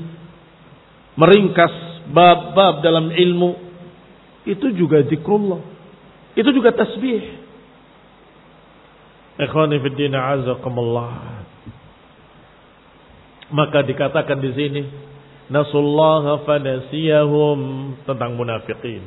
meringkas 1.19 1.73
bab-bab 2.11 2.81
dalam 2.87 3.11
ilmu, 3.13 3.57
itu 4.47 4.73
juga 4.79 5.05
zikrullah. 5.07 5.61
Itu 6.39 6.55
juga 6.55 6.71
tasbih. 6.71 7.25
Ikhwani 9.39 9.77
fi 9.83 9.89
din 9.95 10.15
azakumullah. 10.15 11.43
Maka 13.49 13.81
dikatakan 13.83 14.39
di 14.39 14.51
sini 14.55 14.83
nasullaha 15.51 16.47
fanasiyahum 16.47 17.59
tentang 18.07 18.39
munafikin. 18.39 19.03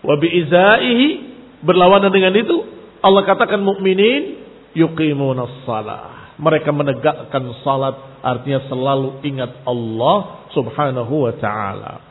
Wa 0.00 0.16
biizaihi 0.16 1.31
berlawanan 1.63 2.13
dengan 2.13 2.33
itu 2.37 2.63
Allah 3.01 3.23
katakan 3.25 3.61
mukminin 3.61 4.41
yuqimunas 4.73 5.65
salah. 5.65 6.33
Mereka 6.37 6.69
menegakkan 6.69 7.49
salat 7.65 7.97
artinya 8.21 8.61
selalu 8.69 9.25
ingat 9.25 9.65
Allah 9.65 10.45
Subhanahu 10.53 11.13
wa 11.25 11.33
taala. 11.37 12.07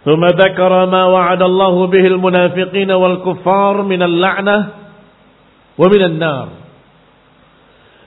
ثم 0.00 0.24
ذكر 0.24 0.72
ما 0.88 1.12
وعد 1.12 1.42
الله 1.44 1.74
به 1.92 2.04
المنافقين 2.16 2.88
والكفار 2.88 3.74
من 3.84 4.00
اللعنة 4.00 4.56
ومن 5.76 6.02
النار 6.02 6.48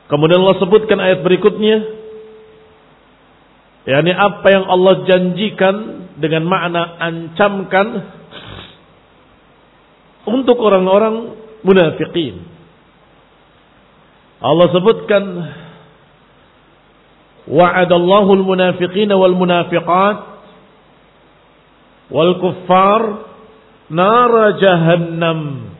Kemudian 0.09 0.41
Allah 0.45 0.57
sebutkan 0.61 0.97
ayat 0.97 1.21
berikutnya 1.21 1.89
yakni 3.87 4.13
apa 4.13 4.47
yang 4.51 4.65
Allah 4.67 4.93
janjikan 5.09 5.75
dengan 6.21 6.43
makna 6.45 6.97
ancamkan 7.01 7.87
untuk 10.26 10.58
orang-orang 10.58 11.38
munafikin. 11.62 12.42
Allah 14.38 14.70
sebutkan 14.70 15.24
wa'adallahu 17.48 18.30
al-munafiqina 18.38 19.18
wal 19.18 19.34
munafiqat 19.34 20.18
wal 22.12 22.32
kuffar 22.38 23.02
nara 23.88 24.54
jahannam 24.60 25.72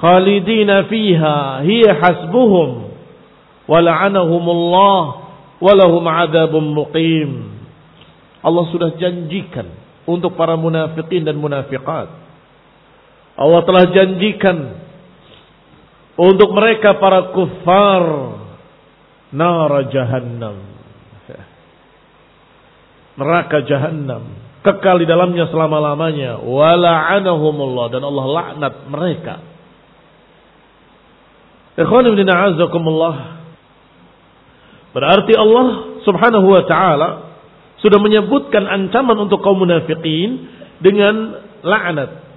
khalidina 0.00 0.88
fiha 0.88 1.62
hiya 1.62 1.92
hasbuhum 2.02 2.88
wala'anahumullah 3.68 5.02
walahum 5.60 6.04
adabun 6.08 6.72
muqim 6.72 7.30
Allah 8.40 8.64
sudah 8.72 8.96
janjikan 8.96 9.68
untuk 10.08 10.38
para 10.40 10.56
munafikin 10.56 11.26
dan 11.26 11.36
munafikat 11.36 12.08
Allah 13.38 13.62
telah 13.62 13.84
janjikan 13.94 14.58
untuk 16.18 16.50
mereka 16.50 16.98
para 16.98 17.30
kuffar 17.30 18.04
nara 19.30 19.86
jahannam. 19.86 20.56
Neraka 23.18 23.66
jahannam. 23.66 24.22
Kekal 24.62 25.02
di 25.02 25.06
dalamnya 25.06 25.50
selama-lamanya. 25.50 26.42
Wala'anahumullah. 26.42 27.86
Dan 27.90 28.02
Allah 28.02 28.26
laknat 28.26 28.74
mereka. 28.90 29.34
Ikhwan 31.78 32.10
ibn 32.10 32.26
Berarti 34.88 35.32
Allah 35.38 35.66
subhanahu 36.02 36.46
wa 36.46 36.62
ta'ala 36.66 37.08
sudah 37.78 38.02
menyebutkan 38.02 38.66
ancaman 38.66 39.14
untuk 39.14 39.38
kaum 39.46 39.62
munafikin 39.62 40.50
dengan 40.82 41.38
laknat, 41.62 42.27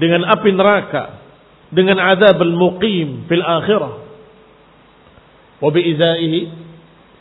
dengan 0.00 0.24
api 0.24 0.50
neraka, 0.56 1.20
dengan 1.68 2.00
azab 2.00 2.40
al-muqim 2.40 3.28
fil 3.28 3.44
akhirah. 3.44 3.94
Wa 5.60 5.68
bi'izaihi 5.68 6.40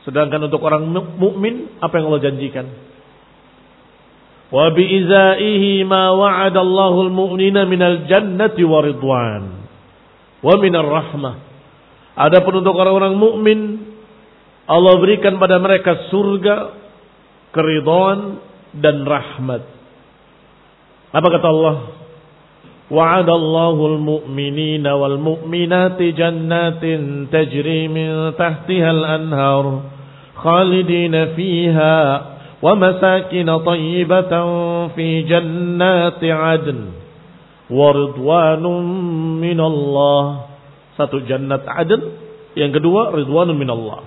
sedangkan 0.08 0.48
untuk 0.48 0.63
orang 0.63 0.88
mukmin 1.20 1.76
apa 1.84 2.00
yang 2.00 2.08
Allah 2.08 2.24
janjikan? 2.24 2.65
wa 4.50 4.74
biizaihi 4.74 5.86
ma 5.86 6.10
wa'ada 6.13 6.58
Allahul 6.62 7.13
mu'minina 7.13 7.70
minal 7.70 8.10
jannati 8.10 8.65
wa 8.65 8.82
ridwan 8.82 9.44
wa 10.42 10.54
rahmah. 10.58 11.36
Adapun 12.20 12.65
untuk 12.65 12.76
orang-orang 12.76 13.15
mukmin 13.15 13.60
Allah 14.70 14.94
berikan 15.02 15.42
pada 15.42 15.58
mereka 15.58 16.10
surga, 16.13 16.78
keridhaan 17.54 18.38
dan 18.78 19.02
rahmat. 19.02 19.63
Apa 21.10 21.28
kata 21.28 21.48
Allah? 21.50 21.76
وعد 22.89 23.30
الله 23.30 23.78
المؤمنين 23.88 24.86
والمؤمنات 24.88 25.99
جنات 26.02 26.84
تجري 27.32 27.82
من 27.88 28.34
تحتها 28.34 28.91
الأنهار 28.91 29.65
خالدين 30.36 31.15
فيها 31.38 31.97
ومساكن 32.62 33.47
طيبة 33.58 34.32
في 34.88 35.08
جنات 35.21 36.21
عدن 36.23 36.80
ورضوان 37.69 38.63
من 39.38 39.60
الله. 39.60 40.23
Satu 40.99 41.23
jannat 41.23 41.63
عدن 41.63 42.02
yang 42.58 42.73
kedua 42.73 43.13
ridwanun 43.13 43.56
min 43.56 43.69
Allah. 43.69 44.04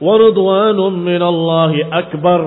ورضوانٌ 0.00 0.76
من 0.92 1.22
الله 1.22 1.72
أكبر 1.92 2.40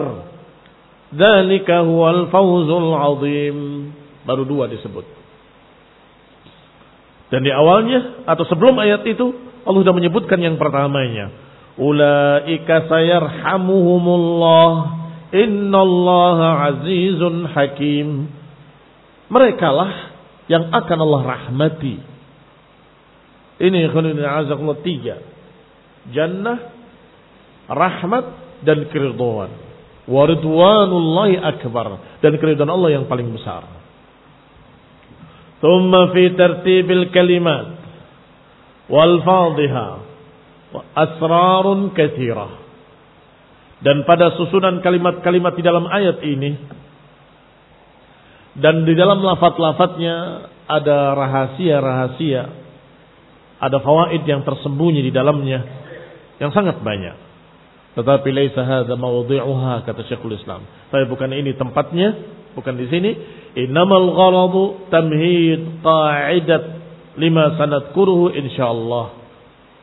ذلك 1.18 1.70
هو 1.72 2.10
الفوز 2.10 2.70
العظيم 2.70 3.58
baru 4.30 4.46
dua 4.46 4.70
disebut. 4.70 5.02
Dan 7.30 7.46
di 7.46 7.54
awalnya 7.54 8.26
atau 8.26 8.42
sebelum 8.50 8.74
ayat 8.82 9.06
itu 9.06 9.30
Allah 9.66 9.82
sudah 9.86 9.96
menyebutkan 9.96 10.42
yang 10.42 10.58
pertamanya 10.58 11.30
ulaika 11.78 12.90
sayarhamuhumullah 12.90 15.00
Innallaha 15.30 16.74
azizun 16.74 17.46
hakim. 17.54 18.34
Mereka 19.30 19.70
lah 19.70 19.94
yang 20.50 20.74
akan 20.74 20.98
Allah 21.06 21.22
rahmati. 21.38 22.02
Ini 23.62 23.94
khulidin 23.94 24.26
azakullah 24.26 24.82
tiga. 24.82 25.22
Jannah, 26.10 26.74
rahmat, 27.70 28.26
dan 28.66 28.90
keridhaan. 28.90 29.54
Waridwanullahi 30.10 31.38
akbar. 31.38 32.18
Dan 32.26 32.42
keridhaan 32.42 32.74
Allah 32.74 32.98
yang 32.98 33.06
paling 33.06 33.30
besar. 33.30 33.70
Fi 35.60 36.24
tertibil 36.36 37.12
kalimat. 37.12 37.76
Wal 38.88 39.22
fadhiha. 39.22 39.90
Asrarun 40.94 41.98
kathirah 41.98 42.70
dan 43.80 44.04
pada 44.04 44.36
susunan 44.36 44.84
kalimat-kalimat 44.84 45.56
di 45.56 45.64
dalam 45.64 45.88
ayat 45.88 46.20
ini 46.20 46.52
dan 48.60 48.84
di 48.84 48.92
dalam 48.92 49.24
lafat-lafatnya 49.24 50.16
ada 50.68 51.16
rahasia-rahasia, 51.16 52.44
ada 53.58 53.78
fawaid 53.80 54.28
yang 54.28 54.44
tersembunyi 54.44 55.00
di 55.00 55.12
dalamnya 55.16 55.64
yang 56.44 56.52
sangat 56.52 56.84
banyak. 56.84 57.16
Tetapi 57.96 58.30
laisa 58.36 58.62
hadza 58.68 59.00
mawdhi'uha 59.00 59.88
kata 59.88 60.06
Syekhul 60.12 60.36
Islam. 60.38 60.68
Tapi 60.92 61.08
bukan 61.08 61.32
ini 61.34 61.56
tempatnya, 61.56 62.16
bukan 62.54 62.74
di 62.78 62.86
sini. 62.90 63.12
Innamal 63.58 64.14
gharadu 64.14 64.90
tamhid 64.94 65.82
qa'idat 65.82 66.64
lima 67.18 67.58
sanadkuruhu 67.60 68.32
insyaallah. 68.34 69.18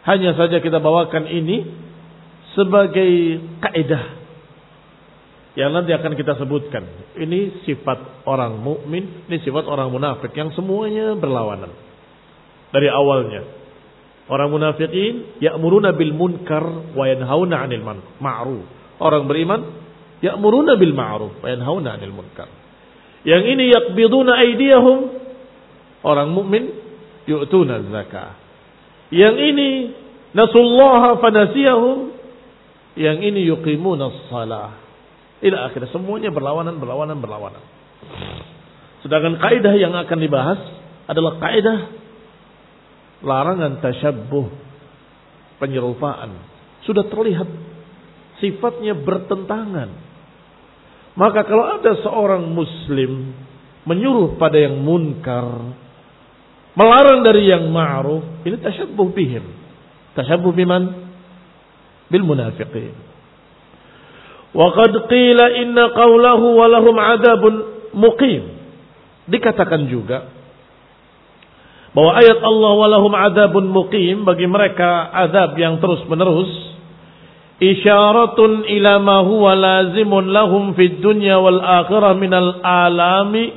Hanya 0.06 0.38
saja 0.38 0.62
kita 0.62 0.78
bawakan 0.78 1.26
ini 1.26 1.66
sebagai 2.54 3.42
kaidah 3.60 4.04
yang 5.56 5.72
nanti 5.72 5.90
akan 5.90 6.12
kita 6.14 6.36
sebutkan. 6.36 6.84
Ini 7.16 7.64
sifat 7.64 8.28
orang 8.28 8.60
mukmin, 8.60 9.26
ini 9.26 9.40
sifat 9.40 9.64
orang 9.64 9.88
munafik 9.88 10.30
yang 10.36 10.52
semuanya 10.52 11.16
berlawanan. 11.16 11.72
Dari 12.70 12.88
awalnya. 12.92 13.42
Orang 14.26 14.52
munafikin 14.52 15.38
ya'muruna 15.38 15.94
bil 15.94 16.12
munkar 16.12 16.92
wa 16.92 17.04
yanhauna 17.06 17.62
'anil 17.62 17.84
ma'ruf. 18.18 18.66
Orang 18.98 19.30
beriman 19.30 19.85
ya'muruna 20.24 20.76
bil 20.80 20.94
ma'ruf 20.96 21.40
wa 21.40 21.48
yanhauna 21.48 21.96
'anil 21.96 22.14
munkar. 22.14 22.48
Yang 23.26 23.42
ini 23.58 23.64
yaqbiduna 23.74 24.32
aydiyahum 24.38 24.98
orang 26.06 26.30
mukmin 26.30 26.70
yu'tuna 27.26 27.82
zakah. 27.90 28.38
Yang 29.10 29.36
ini 29.54 29.70
nasullaha 30.34 31.18
fanasiyahum 31.18 32.14
yang 32.96 33.20
ini 33.20 33.44
yuqimuna 33.50 34.30
salah. 34.30 34.78
Ila 35.44 35.68
akhir 35.68 35.92
semuanya 35.92 36.32
berlawanan, 36.32 36.80
berlawanan, 36.80 37.20
berlawanan. 37.20 37.60
Sedangkan 39.04 39.36
kaidah 39.36 39.74
yang 39.76 39.92
akan 39.92 40.18
dibahas 40.18 40.60
adalah 41.06 41.36
kaidah 41.38 41.78
larangan 43.20 43.78
tasyabbuh, 43.84 44.48
penyerupaan. 45.60 46.40
Sudah 46.88 47.04
terlihat 47.06 47.46
sifatnya 48.40 48.96
bertentangan. 48.96 50.05
Maka 51.16 51.48
kalau 51.48 51.80
ada 51.80 51.96
seorang 52.04 52.44
muslim 52.52 53.32
menyuruh 53.88 54.36
pada 54.36 54.60
yang 54.60 54.78
munkar, 54.84 55.72
melarang 56.76 57.24
dari 57.24 57.48
yang 57.48 57.72
ma'ruf, 57.72 58.44
ini 58.44 58.60
tasyabbuh 58.60 59.08
bihim. 59.16 59.44
Tasyabbuh 60.12 60.52
biman? 60.52 61.06
bil 62.06 62.22
munafiqin. 62.22 62.94
Wa 64.56 64.72
qad 64.72 64.92
qila 65.10 65.44
inna 65.58 65.92
qawlahu 65.92 66.46
wa 66.56 66.66
lahum 66.70 66.96
adabun 66.96 67.54
muqim. 67.92 68.56
Dikatakan 69.26 69.90
juga 69.90 70.30
bahwa 71.90 72.12
ayat 72.20 72.38
Allah 72.44 72.72
walahum 72.76 73.12
adabun 73.16 73.72
muqim 73.72 74.22
bagi 74.22 74.46
mereka 74.46 75.08
azab 75.26 75.56
yang 75.56 75.80
terus 75.80 76.04
menerus 76.06 76.75
isyaratun 77.62 78.68
ila 78.68 78.92
ma 79.00 79.18
huwa 79.24 79.56
lazimun 79.56 80.32
lahum 80.32 80.76
fid 80.76 81.00
dunya 81.00 81.40
wal 81.40 81.60
akhirah 81.60 82.12
minal 82.16 82.60
alami 82.60 83.52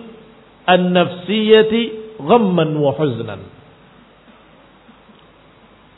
an-nafsiyati 0.64 2.16
ghamman 2.20 2.76
wa 2.80 2.92
huznan. 2.96 3.42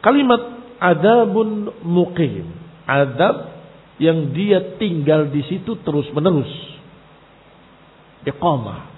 Kalimat 0.02 0.42
adabun 0.82 1.70
muqim. 1.86 2.50
Adab 2.90 3.54
yang 4.02 4.34
dia 4.34 4.82
tinggal 4.82 5.30
di 5.30 5.46
situ 5.46 5.78
terus 5.86 6.10
menerus. 6.12 6.50
Iqamah. 8.26 8.90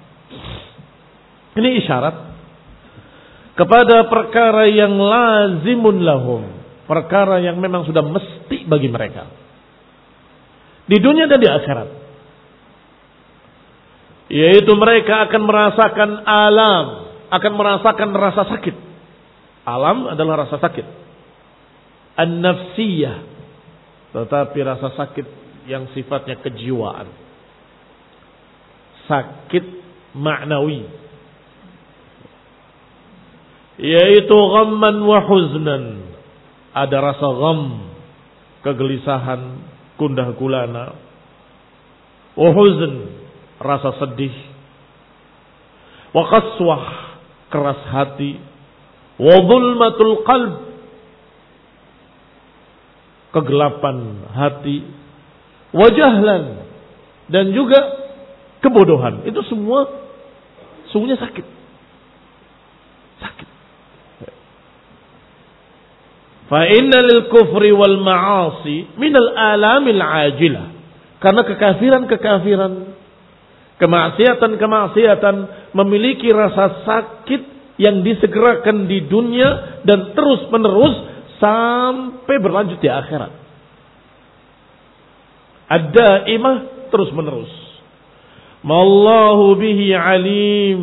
Ini 1.53 1.69
isyarat 1.83 2.15
kepada 3.53 4.07
perkara 4.09 4.65
yang 4.71 4.95
lazimun 4.97 6.01
lahum. 6.01 6.43
Perkara 6.87 7.39
yang 7.43 7.59
memang 7.59 7.85
sudah 7.87 8.01
mesti 8.43 8.67
bagi 8.67 8.91
mereka. 8.91 9.23
Di 10.83 10.99
dunia 10.99 11.31
dan 11.31 11.39
di 11.39 11.47
akhirat. 11.47 11.89
Yaitu 14.27 14.71
mereka 14.75 15.31
akan 15.31 15.41
merasakan 15.47 16.09
alam. 16.27 16.85
Akan 17.31 17.53
merasakan 17.55 18.09
rasa 18.11 18.43
sakit. 18.51 18.75
Alam 19.63 20.11
adalah 20.11 20.43
rasa 20.43 20.59
sakit. 20.59 20.85
An-nafsiyah. 22.19 23.17
Tetapi 24.11 24.59
rasa 24.59 24.91
sakit 24.91 25.27
yang 25.71 25.87
sifatnya 25.95 26.35
kejiwaan. 26.43 27.07
Sakit 29.07 29.65
maknawi 30.13 31.03
yaitu 33.81 34.37
ghamman 34.37 35.01
wa 35.01 35.19
huznan. 35.25 35.83
Ada 36.73 36.97
rasa 37.05 37.27
gham, 37.37 37.61
kegelisahan, 38.63 39.41
kundah 39.99 40.33
gulana. 40.39 40.95
Wa 42.33 42.49
huzn, 42.49 42.93
rasa 43.61 43.93
sedih. 44.01 44.33
Wa 46.15 46.23
qaswah, 46.31 46.83
keras 47.53 47.81
hati. 47.91 48.39
Wa 49.21 49.35
dhulmatul 49.45 50.25
qalb, 50.25 50.53
kegelapan 53.37 54.25
hati. 54.33 54.77
Wa 55.73 55.87
jahlan, 55.89 56.65
dan 57.29 57.49
juga 57.53 57.81
kebodohan. 58.61 59.25
Itu 59.25 59.41
semua 59.45 59.89
sungguhnya. 60.89 61.17
Sakit. 61.21 61.62
Fa 66.53 66.69
lil 66.69 67.33
kufri 67.33 67.73
wal 67.73 67.97
ma'asi 67.97 68.93
minal 69.01 69.33
alamil 69.33 69.97
ajilah. 69.97 70.69
Karena 71.17 71.41
kekafiran-kekafiran, 71.49 72.93
kemaksiatan-kemaksiatan 73.81 75.35
memiliki 75.73 76.29
rasa 76.29 76.85
sakit 76.85 77.41
yang 77.81 78.05
disegerakan 78.05 78.85
di 78.85 79.01
dunia 79.09 79.81
dan 79.81 80.13
terus 80.13 80.45
menerus 80.53 80.93
sampai 81.41 82.37
berlanjut 82.37 82.77
di 82.77 82.85
akhirat. 82.85 83.33
Ada 85.73 86.29
imah 86.37 86.57
terus 86.93 87.09
menerus. 87.17 87.49
Mallahu 88.61 89.57
bihi 89.57 89.89
alim. 89.89 90.81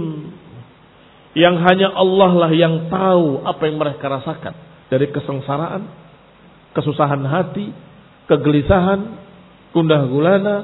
Yang 1.38 1.56
hanya 1.62 1.94
Allah 1.94 2.30
lah 2.34 2.50
yang 2.50 2.90
tahu 2.90 3.46
apa 3.46 3.70
yang 3.70 3.78
mereka 3.78 4.10
rasakan 4.10 4.69
dari 4.89 5.09
kesengsaraan, 5.09 5.83
kesusahan 6.77 7.23
hati, 7.25 7.73
kegelisahan, 8.29 8.99
gundah 9.73 10.05
gulana, 10.07 10.57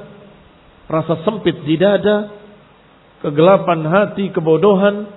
rasa 0.86 1.20
sempit 1.26 1.62
di 1.66 1.76
dada, 1.76 2.30
kegelapan 3.22 3.80
hati, 3.86 4.30
kebodohan, 4.30 5.08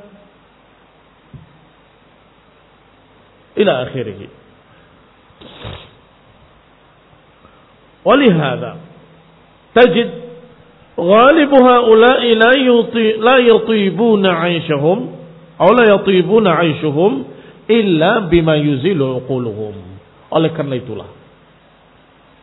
ila 3.56 3.74
akhirih. 3.88 4.46
ولهذا 8.06 8.72
تجد 9.76 10.10
غالب 11.00 11.52
هؤلاء 11.54 12.22
لا 13.18 13.38
يطيبون 13.38 14.26
عيشهم 14.26 14.98
أو 15.62 15.70
لا 15.74 15.86
يطيبون 15.94 16.48
عيشهم 16.48 17.24
illa 17.71 18.27
bima 18.27 18.59
yuzilu 18.59 19.23
uquluhum. 19.23 19.79
Oleh 20.31 20.51
karena 20.55 20.75
itulah 20.79 21.11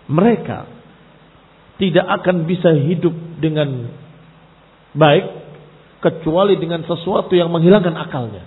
mereka 0.08 0.66
tidak 1.78 2.08
akan 2.24 2.48
bisa 2.48 2.74
hidup 2.74 3.14
dengan 3.38 3.92
baik 4.96 5.26
kecuali 6.02 6.58
dengan 6.58 6.82
sesuatu 6.88 7.36
yang 7.36 7.52
menghilangkan 7.52 7.94
akalnya. 7.94 8.44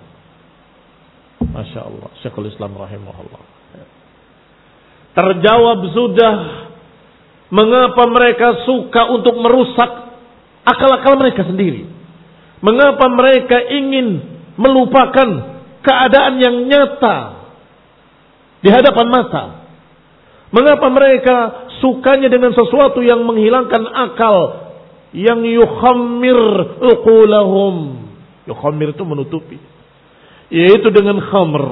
Masya 1.40 1.80
Allah, 1.84 2.10
Syekhul 2.24 2.50
Islam 2.50 2.74
rahimahullah. 2.74 3.42
Terjawab 5.14 5.80
sudah 5.94 6.34
mengapa 7.50 8.02
mereka 8.08 8.66
suka 8.66 9.10
untuk 9.10 9.34
merusak 9.38 9.90
akal-akal 10.64 11.18
mereka 11.18 11.42
sendiri. 11.46 11.86
Mengapa 12.60 13.08
mereka 13.08 13.56
ingin 13.72 14.20
melupakan 14.54 15.59
keadaan 15.84 16.40
yang 16.40 16.56
nyata 16.68 17.18
di 18.60 18.68
hadapan 18.68 19.06
mata. 19.08 19.44
Mengapa 20.50 20.90
mereka 20.90 21.36
sukanya 21.78 22.26
dengan 22.26 22.50
sesuatu 22.50 22.98
yang 23.00 23.22
menghilangkan 23.22 23.86
akal, 23.86 24.36
yang 25.14 25.46
yukhammir 25.46 26.40
uqulahum. 26.82 27.76
Yukhammir 28.50 28.90
itu 28.92 29.04
menutupi. 29.06 29.58
Yaitu 30.50 30.90
dengan 30.90 31.22
khamr, 31.22 31.64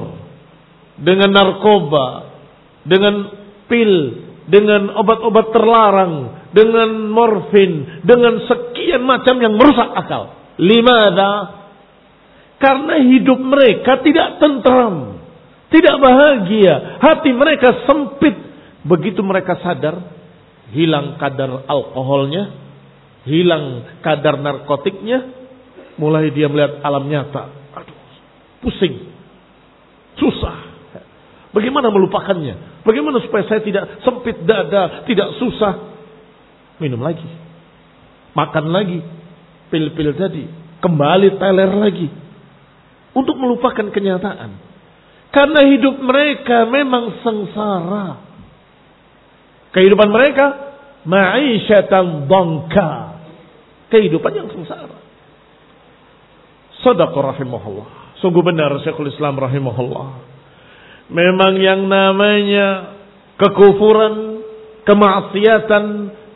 dengan 0.95 1.29
narkoba, 1.35 2.07
dengan 2.87 3.35
pil, 3.67 3.93
dengan 4.47 4.95
obat-obat 4.95 5.51
terlarang, 5.51 6.13
dengan 6.55 7.11
morfin, 7.11 8.01
dengan 8.07 8.39
sekian 8.47 9.03
macam 9.03 9.35
yang 9.43 9.59
merusak 9.59 9.91
akal. 9.91 10.39
Limada 10.55 11.58
karena 12.59 12.99
hidup 12.99 13.39
mereka 13.39 14.03
tidak 14.03 14.37
tentram. 14.43 15.23
Tidak 15.71 15.95
bahagia. 16.03 16.99
Hati 16.99 17.31
mereka 17.31 17.87
sempit. 17.87 18.35
Begitu 18.83 19.23
mereka 19.23 19.55
sadar. 19.63 19.95
Hilang 20.75 21.15
kadar 21.15 21.63
alkoholnya. 21.65 22.51
Hilang 23.23 23.87
kadar 24.03 24.43
narkotiknya. 24.43 25.39
Mulai 25.95 26.35
dia 26.35 26.51
melihat 26.51 26.83
alam 26.83 27.07
nyata. 27.07 27.47
Aduh, 27.79 27.97
pusing. 28.59 29.07
Susah. 30.19 30.67
Bagaimana 31.55 31.89
melupakannya? 31.95 32.83
Bagaimana 32.83 33.23
supaya 33.23 33.47
saya 33.47 33.63
tidak 33.63 34.03
sempit 34.03 34.35
dada, 34.43 35.07
tidak 35.07 35.31
susah? 35.39 35.73
Minum 36.83 36.99
lagi. 36.99 37.25
Makan 38.35 38.65
lagi. 38.67 38.99
Pil-pil 39.71 40.11
tadi. 40.17 40.43
Kembali 40.83 41.39
teler 41.39 41.71
lagi 41.71 42.28
untuk 43.19 43.35
melupakan 43.35 43.87
kenyataan. 43.91 44.51
Karena 45.29 45.61
hidup 45.67 45.99
mereka 46.01 46.65
memang 46.65 47.21
sengsara. 47.21 48.07
Kehidupan 49.69 50.09
mereka 50.09 50.45
ma'isyatan 51.05 52.25
dongka. 52.25 52.91
Kehidupan 53.93 54.31
yang 54.33 54.49
sengsara. 54.49 54.97
Sadaqah 56.81 57.35
rahimahullah. 57.35 57.87
Sungguh 58.23 58.41
benar 58.41 58.73
Syekhul 58.81 59.11
Islam 59.13 59.37
rahimahullah. 59.37 60.07
Memang 61.09 61.57
yang 61.57 61.85
namanya 61.89 62.99
kekufuran, 63.37 64.43
kemaksiatan, 64.85 65.85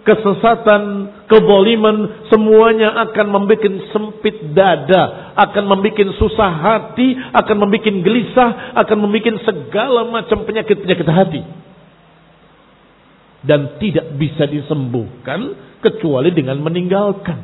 kesesatan, 0.04 0.84
keboliman, 1.32 2.28
semuanya 2.28 2.92
akan 3.08 3.28
membuat 3.32 3.63
sempit 3.96 4.52
dada, 4.52 5.34
akan 5.39 5.63
membuat 5.63 6.12
susah 6.20 6.52
hati, 6.52 7.16
akan 7.32 7.56
membuat 7.63 7.88
gelisah, 8.04 8.50
akan 8.84 8.98
membuat 9.00 9.39
segala 9.48 10.04
macam 10.08 10.44
penyakit-penyakit 10.44 11.08
hati. 11.08 11.42
Dan 13.44 13.76
tidak 13.80 14.16
bisa 14.16 14.48
disembuhkan 14.48 15.56
kecuali 15.84 16.32
dengan 16.32 16.63
meninggalkan. 16.63 17.39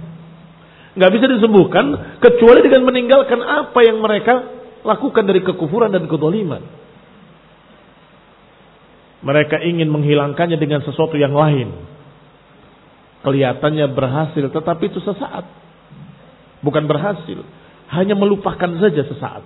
Nggak 0.95 1.11
bisa 1.15 1.25
disembuhkan 1.27 1.85
kecuali 2.23 2.63
dengan 2.63 2.87
meninggalkan 2.87 3.39
apa 3.39 3.79
yang 3.83 3.99
mereka 3.99 4.47
lakukan 4.83 5.23
dari 5.27 5.43
kekufuran 5.43 5.91
dan 5.91 6.07
kedoliman. 6.07 6.63
Mereka 9.19 9.59
ingin 9.67 9.91
menghilangkannya 9.91 10.55
dengan 10.55 10.79
sesuatu 10.87 11.19
yang 11.19 11.35
lain 11.35 11.98
Kelihatannya 13.19 13.85
berhasil, 13.91 14.45
tetapi 14.47 14.83
itu 14.87 14.99
sesaat. 15.03 15.43
Bukan 16.63 16.87
berhasil, 16.87 17.39
hanya 17.91 18.15
melupakan 18.15 18.71
saja 18.79 19.03
sesaat. 19.03 19.43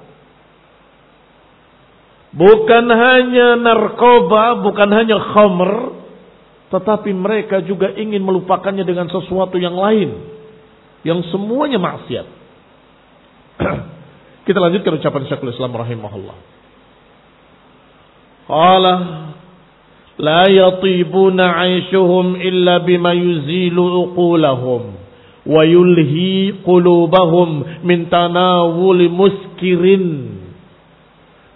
Bukan 2.33 2.85
hanya 2.89 3.57
narkoba, 3.61 4.61
bukan 4.65 4.89
hanya 4.89 5.21
khamr, 5.21 5.71
tetapi 6.73 7.13
mereka 7.13 7.61
juga 7.61 7.93
ingin 7.93 8.25
melupakannya 8.25 8.81
dengan 8.81 9.05
sesuatu 9.09 9.61
yang 9.61 9.77
lain. 9.77 10.33
Yang 11.05 11.29
semuanya 11.29 11.77
maksiat. 11.77 12.27
Kita 14.49 14.57
lanjutkan 14.57 14.97
ucapan 14.97 15.21
Syekhul 15.29 15.53
Islam 15.53 15.77
rahimahullah. 15.77 16.37
Qala 18.49 18.93
yatibuna 20.19 21.57
'aishuhum 21.63 22.37
illa 22.37 22.83
bima 22.85 23.13
yuzilu 23.13 24.09
uqulahum 24.09 24.93
wa 25.43 25.61
yulhi 25.65 26.63
qulubahum 26.63 27.81
min 27.83 28.07
tanawuli 28.07 29.11
muskirin 29.11 30.33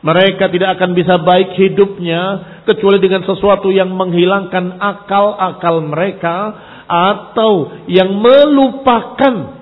mereka 0.07 0.47
tidak 0.53 0.77
akan 0.77 0.93
bisa 0.93 1.19
baik 1.19 1.57
hidupnya 1.57 2.21
kecuali 2.63 3.01
dengan 3.01 3.25
sesuatu 3.25 3.73
yang 3.73 3.91
menghilangkan 3.91 4.77
akal-akal 4.77 5.81
mereka 5.81 6.35
atau 6.87 7.83
yang 7.91 8.15
melupakan. 8.15 9.57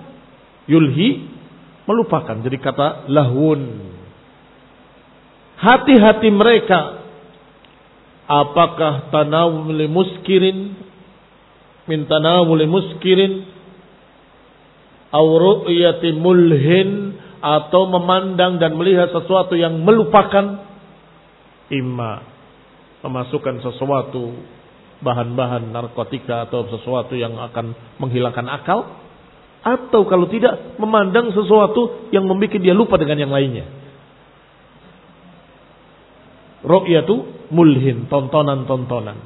Yulhi 0.69 1.25
melupakan. 1.87 2.35
Jadi 2.45 2.57
kata 2.61 3.09
lahun. 3.09 3.61
Hati-hati 5.55 6.29
mereka 6.29 6.79
apakah 8.25 9.09
tanawul 9.13 9.81
muskirin? 9.89 10.77
Min 11.85 12.09
tanawul 12.09 12.65
muskirin? 12.65 13.45
Ru'yati 15.15 16.09
mulhin? 16.17 17.17
Atau 17.45 17.85
memandang 17.85 18.57
dan 18.57 18.73
melihat 18.73 19.13
sesuatu 19.13 19.53
yang 19.53 19.85
melupakan? 19.85 20.65
Imma 21.69 22.35
memasukkan 23.05 23.61
sesuatu 23.61 24.33
bahan-bahan 25.05 25.69
narkotika 25.69 26.49
atau 26.49 26.65
sesuatu 26.73 27.13
yang 27.13 27.37
akan 27.37 27.77
menghilangkan 28.01 28.49
akal? 28.49 29.05
Atau 29.65 30.05
kalau 30.05 30.29
tidak 30.29 30.77
memandang 30.77 31.33
sesuatu 31.33 32.09
yang 32.13 32.25
membuat 32.25 32.57
dia 32.61 32.73
lupa 32.73 32.97
dengan 33.01 33.17
yang 33.17 33.33
lainnya. 33.33 33.65
Ru'yatu 36.65 37.47
mulhin, 37.53 38.09
tontonan-tontonan. 38.09 39.17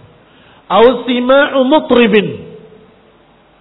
Ausima'u 0.70 1.66
mutribin 1.66 2.28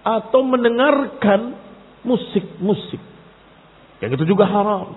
atau 0.03 0.45
mendengarkan 0.45 1.57
musik-musik 2.05 3.01
yang 3.99 4.11
itu 4.15 4.25
juga 4.31 4.47
haram. 4.47 4.95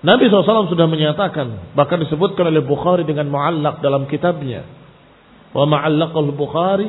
Nabi 0.00 0.32
SAW 0.32 0.72
sudah 0.72 0.88
menyatakan, 0.88 1.76
bahkan 1.76 2.00
disebutkan 2.00 2.48
oleh 2.48 2.64
Bukhari 2.64 3.04
dengan 3.04 3.28
mu'allak 3.28 3.84
dalam 3.84 4.08
kitabnya. 4.08 4.64
Wa 5.52 5.68
ma'allaqal 5.68 6.32
Bukhari, 6.32 6.88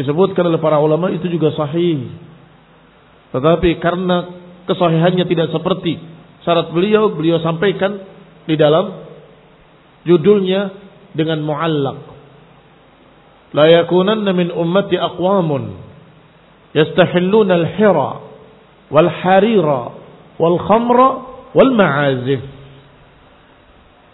disebutkan 0.00 0.48
oleh 0.48 0.56
para 0.56 0.80
ulama 0.80 1.12
itu 1.12 1.28
juga 1.28 1.52
sahih. 1.52 2.08
Tetapi 3.36 3.76
karena 3.84 4.32
kesahihannya 4.64 5.24
tidak 5.28 5.52
seperti 5.52 6.00
syarat 6.40 6.72
beliau, 6.72 7.12
beliau 7.12 7.36
sampaikan 7.44 8.00
di 8.44 8.54
dalam 8.56 8.86
judulnya 10.04 10.70
dengan 11.12 11.42
mu'allak. 11.42 11.98
La 13.50 13.66
yakunanna 13.66 14.30
min 14.30 14.54
ummati 14.54 14.94
aqwamun 14.94 15.74
yastahilluna 16.70 17.54
al-hira 17.58 18.10
wal 18.94 19.10
harira 19.10 19.82
wal 20.38 20.58
khamra 20.62 21.08
wal 21.50 21.72
ma'azif. 21.74 22.42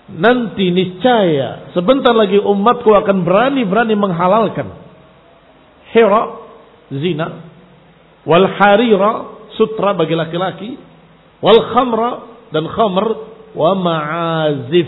Nanti 0.07 0.71
niscaya 0.71 1.75
sebentar 1.75 2.15
lagi 2.15 2.39
umatku 2.39 2.95
akan 2.95 3.27
berani-berani 3.27 3.99
menghalalkan 3.99 4.71
hira 5.91 6.23
zina 6.95 7.43
wal 8.23 8.47
harira 8.47 9.35
sutra 9.59 9.99
bagi 9.99 10.15
laki-laki 10.15 10.79
wal 11.43 11.59
khamra 11.75 12.11
dan 12.55 12.71
khamr 12.71 13.36
wa 13.57 13.73
ma'azif 13.73 14.85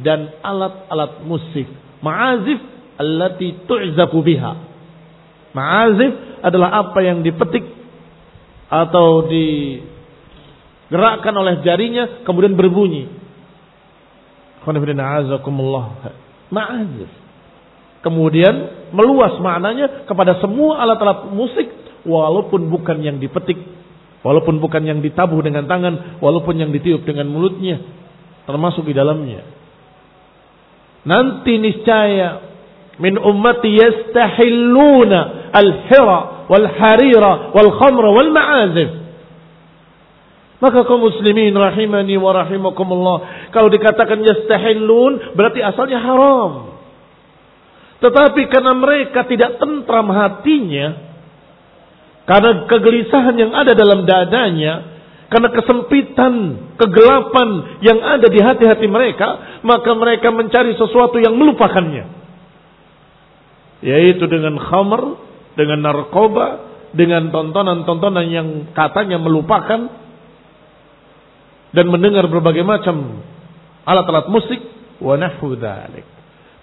dan 0.00 0.32
alat-alat 0.40 1.20
musik. 1.28 1.68
Ma'azif 2.00 2.56
allati 2.96 3.68
tu'zafu 3.68 4.24
biha. 4.24 4.56
Ma'azif 5.52 6.40
adalah 6.42 6.88
apa 6.88 7.04
yang 7.04 7.20
dipetik 7.20 7.68
atau 8.68 9.24
digerakkan 9.28 11.36
oleh 11.36 11.60
jarinya 11.64 12.08
kemudian 12.24 12.56
berbunyi. 12.56 13.08
Ma'azif. 16.48 17.08
Kemudian 17.98 18.54
meluas 18.94 19.34
maknanya 19.42 20.06
kepada 20.06 20.38
semua 20.38 20.78
alat-alat 20.78 21.34
musik 21.34 21.66
walaupun 22.06 22.70
bukan 22.70 23.02
yang 23.02 23.18
dipetik, 23.18 23.58
walaupun 24.22 24.62
bukan 24.62 24.86
yang 24.86 25.02
ditabuh 25.02 25.42
dengan 25.42 25.66
tangan, 25.66 26.22
walaupun 26.22 26.62
yang 26.62 26.70
ditiup 26.70 27.02
dengan 27.02 27.26
mulutnya, 27.26 27.82
termasuk 28.48 28.88
di 28.88 28.96
dalamnya. 28.96 29.44
Nanti 31.04 31.60
niscaya 31.60 32.48
min 32.96 33.20
ummati 33.20 33.76
yastahilluna 33.76 35.52
al-hira 35.52 36.48
wal 36.48 36.66
harira 36.80 37.52
wal 37.52 37.70
khamra 37.76 38.08
wal 38.08 38.32
ma'azif. 38.32 38.90
Maka 40.58 40.82
kaum 40.88 41.06
muslimin 41.06 41.54
rahimani 41.54 42.16
wa 42.18 42.34
rahimakumullah. 42.34 43.18
Kalau 43.54 43.68
dikatakan 43.68 44.24
yastahillun 44.24 45.36
berarti 45.36 45.60
asalnya 45.62 46.02
haram. 46.02 46.74
Tetapi 48.00 48.42
karena 48.50 48.72
mereka 48.74 49.28
tidak 49.28 49.60
tentram 49.62 50.08
hatinya. 50.10 51.06
Karena 52.26 52.66
kegelisahan 52.66 53.36
yang 53.38 53.52
ada 53.54 53.76
dalam 53.76 54.02
dadanya. 54.02 54.97
Karena 55.28 55.52
kesempitan, 55.52 56.34
kegelapan 56.80 57.80
yang 57.84 58.00
ada 58.00 58.32
di 58.32 58.40
hati-hati 58.40 58.88
mereka. 58.88 59.60
Maka 59.60 59.92
mereka 59.92 60.32
mencari 60.32 60.72
sesuatu 60.72 61.20
yang 61.20 61.36
melupakannya. 61.36 62.16
Yaitu 63.84 64.24
dengan 64.24 64.56
khamr, 64.56 65.02
dengan 65.52 65.84
narkoba, 65.84 66.46
dengan 66.96 67.28
tontonan-tontonan 67.28 68.26
yang 68.32 68.48
katanya 68.72 69.20
melupakan 69.20 69.92
dan 71.68 71.86
mendengar 71.92 72.24
berbagai 72.32 72.64
macam 72.64 73.20
alat-alat 73.84 74.32
musik 74.32 74.60
wa 75.04 75.20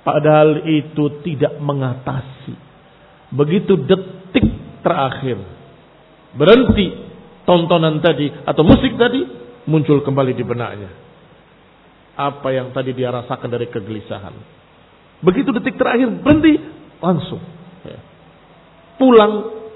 Padahal 0.06 0.66
itu 0.70 1.22
tidak 1.26 1.58
mengatasi. 1.62 2.54
Begitu 3.30 3.78
detik 3.86 4.46
terakhir 4.86 5.42
berhenti 6.38 7.05
tontonan 7.46 8.02
tadi 8.02 8.30
atau 8.46 8.62
musik 8.66 8.98
tadi 8.98 9.22
muncul 9.70 10.02
kembali 10.02 10.34
di 10.34 10.44
benaknya. 10.44 10.92
Apa 12.16 12.52
yang 12.52 12.72
tadi 12.72 12.96
dia 12.96 13.12
rasakan 13.12 13.50
dari 13.50 13.68
kegelisahan. 13.70 14.34
Begitu 15.24 15.50
detik 15.56 15.80
terakhir 15.80 16.10
berhenti 16.22 16.60
langsung 17.00 17.56
pulang 18.96 19.34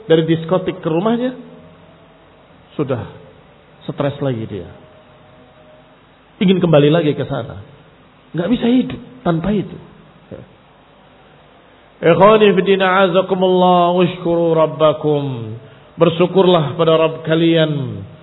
dari 0.08 0.26
diskotik 0.26 0.82
ke 0.82 0.90
rumahnya, 0.90 1.36
sudah 2.76 3.02
stres 3.86 4.18
lagi 4.24 4.44
dia. 4.48 4.70
Ingin 6.40 6.64
kembali 6.64 6.90
lagi 6.90 7.12
ke 7.14 7.26
sana. 7.28 7.62
Nggak 8.32 8.50
bisa 8.50 8.66
hidup 8.70 9.02
tanpa 9.28 9.52
itu. 9.52 9.78
Ikhwani 12.00 12.56
fidina 12.56 13.04
azakumullah 13.04 13.92
washkuru 13.92 14.56
rabbakum. 14.56 15.24
Bersyukurlah 16.00 16.80
pada 16.80 16.96
Rabb 16.96 17.28
kalian. 17.28 17.72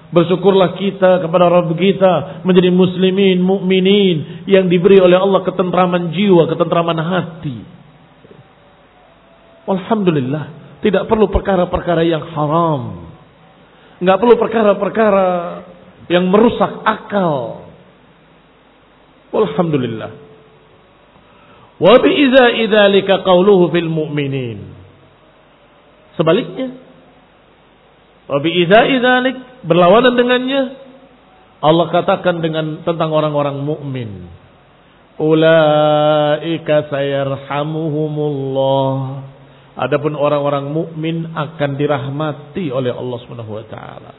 Bersyukurlah 0.08 0.80
kita 0.80 1.20
kepada 1.20 1.52
Rabb 1.52 1.76
kita 1.76 2.40
menjadi 2.40 2.72
muslimin, 2.72 3.44
mukminin 3.44 4.48
yang 4.48 4.64
diberi 4.64 4.96
oleh 4.96 5.20
Allah 5.20 5.44
ketentraman 5.44 6.08
jiwa, 6.16 6.48
ketentraman 6.48 6.96
hati. 6.96 7.58
Alhamdulillah. 9.68 10.64
Tidak 10.80 11.04
perlu 11.04 11.28
perkara-perkara 11.28 12.00
yang 12.06 12.24
haram. 12.32 13.12
Nggak 14.00 14.18
perlu 14.24 14.34
perkara-perkara 14.40 15.26
yang 16.08 16.30
merusak 16.32 16.80
akal. 16.86 17.66
Alhamdulillah. 19.36 20.10
Wa 21.76 21.92
bi 22.00 22.10
idza 22.24 22.56
idzalika 22.56 23.20
fil 23.74 23.90
mu'minin. 23.90 24.58
Sebaliknya. 26.16 26.85
Wa 28.26 28.42
bi 28.42 28.50
idza 28.50 28.90
idzalik 28.90 29.62
berlawanan 29.62 30.18
dengannya 30.18 30.82
Allah 31.62 31.86
katakan 31.88 32.44
dengan 32.44 32.84
tentang 32.84 33.08
orang-orang 33.14 33.64
mukmin. 33.64 34.28
Ulaika 35.16 36.92
sayarhamuhumullah 36.92 39.24
Adapun 39.76 40.16
orang-orang 40.16 40.72
mukmin 40.72 41.36
akan 41.36 41.76
dirahmati 41.76 42.72
oleh 42.72 42.96
Allah 42.96 43.18
Subhanahu 43.20 43.60
wa 43.60 43.64
taala. 43.68 44.12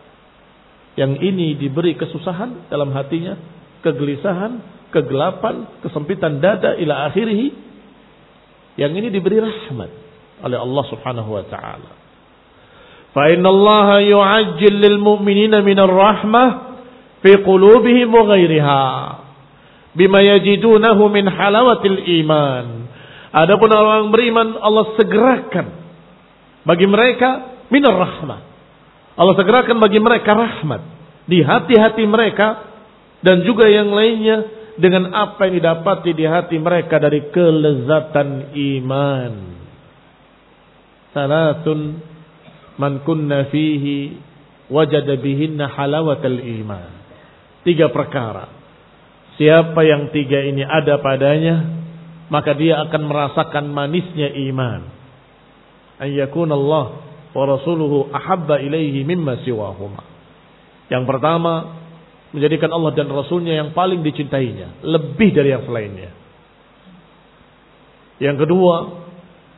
Yang 0.93 1.17
ini 1.17 1.57
diberi 1.57 1.97
kesusahan 1.97 2.69
dalam 2.69 2.93
hatinya, 2.93 3.33
kegelisahan, 3.81 4.85
kegelapan, 4.93 5.81
kesempitan 5.81 6.37
dada 6.37 6.77
ila 6.77 7.09
akhirih. 7.09 7.57
Yang 8.77 8.91
ini 9.01 9.07
diberi 9.09 9.41
rahmat 9.41 9.89
oleh 10.45 10.57
Allah 10.61 10.83
Subhanahu 10.93 11.29
wa 11.33 11.43
taala. 11.49 11.89
Fa 13.15 13.31
inna 13.31 13.49
Allah 13.49 14.03
yu'ajjil 14.03 14.75
lil 14.77 14.97
mu'minina 14.99 15.63
minar 15.63 15.89
rahmah 15.89 16.49
fi 17.23 17.31
qulubihim 17.41 18.11
wa 18.11 18.23
ghairiha 18.29 18.85
bima 19.97 20.21
yajidunahu 20.21 21.09
min 21.09 21.25
halawatil 21.25 21.99
iman. 22.21 22.85
Adapun 23.33 23.69
orang 23.73 24.13
beriman 24.13 24.55
Allah 24.61 24.93
segerakan 24.95 25.67
bagi 26.63 26.85
mereka 26.85 27.57
minar 27.73 27.97
rahmah. 27.97 28.39
Allah 29.17 29.33
segerakan 29.33 29.81
bagi 29.81 29.97
mereka 29.97 30.37
rahmat 30.37 30.81
di 31.25 31.41
hati-hati 31.41 32.05
mereka 32.05 32.69
dan 33.25 33.41
juga 33.41 33.65
yang 33.65 33.89
lainnya 33.89 34.45
dengan 34.77 35.09
apa 35.09 35.49
yang 35.49 35.57
didapati 35.57 36.13
di 36.13 36.25
hati 36.29 36.61
mereka 36.61 37.01
dari 37.01 37.33
kelezatan 37.33 38.53
iman. 38.53 39.33
Salatun 41.17 41.79
man 42.77 43.03
kunna 43.03 43.49
fihi 43.49 44.17
wajada 44.69 45.17
bihinna 45.17 45.67
halawatal 45.69 46.39
iman. 46.39 46.89
Tiga 47.65 47.91
perkara. 47.91 48.53
Siapa 49.37 49.81
yang 49.85 50.09
tiga 50.09 50.41
ini 50.41 50.65
ada 50.65 50.97
padanya, 50.97 51.61
maka 52.33 52.57
dia 52.57 52.81
akan 52.87 53.01
merasakan 53.05 53.65
manisnya 53.69 54.33
iman. 54.49 54.81
Ayyakun 56.01 56.49
Allah 56.49 57.05
wa 57.33 57.43
rasuluhu 57.45 58.09
ahabba 58.09 58.61
ilaihi 58.61 59.05
mimma 59.05 59.45
siwahuma. 59.45 60.01
Yang 60.87 61.03
pertama, 61.05 61.53
menjadikan 62.31 62.71
Allah 62.71 62.91
dan 62.95 63.11
Rasulnya 63.11 63.59
yang 63.59 63.69
paling 63.75 64.01
dicintainya, 64.03 64.83
lebih 64.83 65.29
dari 65.35 65.51
yang 65.51 65.63
selainnya. 65.67 66.11
Yang 68.17 68.47
kedua, 68.47 68.75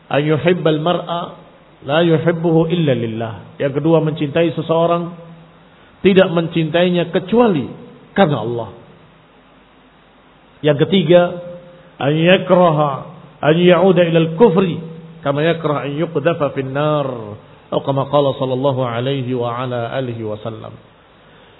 ayyuhibbal 0.10 0.82
mar'a 0.82 1.22
la 1.86 2.04
yuhibbuhu 2.04 2.68
illa 2.72 2.94
lillah. 2.96 3.34
Yang 3.62 3.80
kedua, 3.80 4.04
mencintai 4.04 4.52
seseorang 4.56 5.04
tidak 6.04 6.28
mencintainya 6.32 7.12
kecuali 7.12 7.68
karena 8.16 8.38
Allah. 8.40 8.70
Yang 10.60 10.78
ketiga, 10.88 11.22
an 12.00 12.14
yakraha 12.16 12.92
an 13.40 13.56
ya'uda 13.56 14.02
ila 14.12 14.20
al-kufri 14.28 14.76
kama 15.24 15.44
yakrah 15.44 15.88
an 15.88 15.92
yuqdafa 15.96 16.56
fin 16.56 16.72
nar 16.72 17.08
atau 17.70 17.86
kama 17.86 18.08
qala 18.10 18.36
sallallahu 18.40 18.82
alaihi 18.82 19.32
wa 19.36 19.54
ala 19.56 19.94
alihi 19.96 20.24
wasallam. 20.26 20.89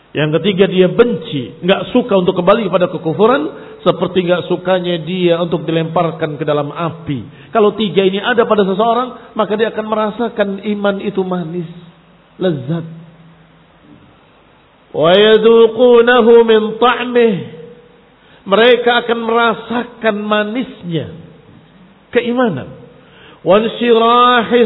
Yang 0.10 0.42
ketiga 0.42 0.66
dia 0.66 0.90
benci, 0.90 1.62
nggak 1.62 1.94
suka 1.94 2.18
untuk 2.18 2.34
kembali 2.34 2.66
kepada 2.66 2.90
kekufuran, 2.90 3.42
seperti 3.86 4.26
nggak 4.26 4.50
sukanya 4.50 4.98
dia 5.06 5.38
untuk 5.38 5.70
dilemparkan 5.70 6.34
ke 6.34 6.42
dalam 6.42 6.74
api. 6.74 7.54
Kalau 7.54 7.78
tiga 7.78 8.02
ini 8.02 8.18
ada 8.18 8.50
pada 8.50 8.66
seseorang, 8.66 9.38
maka 9.38 9.54
dia 9.54 9.70
akan 9.70 9.86
merasakan 9.86 10.50
iman 10.66 10.96
itu 11.06 11.22
manis, 11.22 11.70
lezat. 12.42 12.86
Min. 17.14 17.38
Mereka 18.50 18.92
akan 19.06 19.20
merasakan 19.22 20.16
manisnya 20.26 21.14
keimanan. 22.10 22.82
Wa 23.46 23.62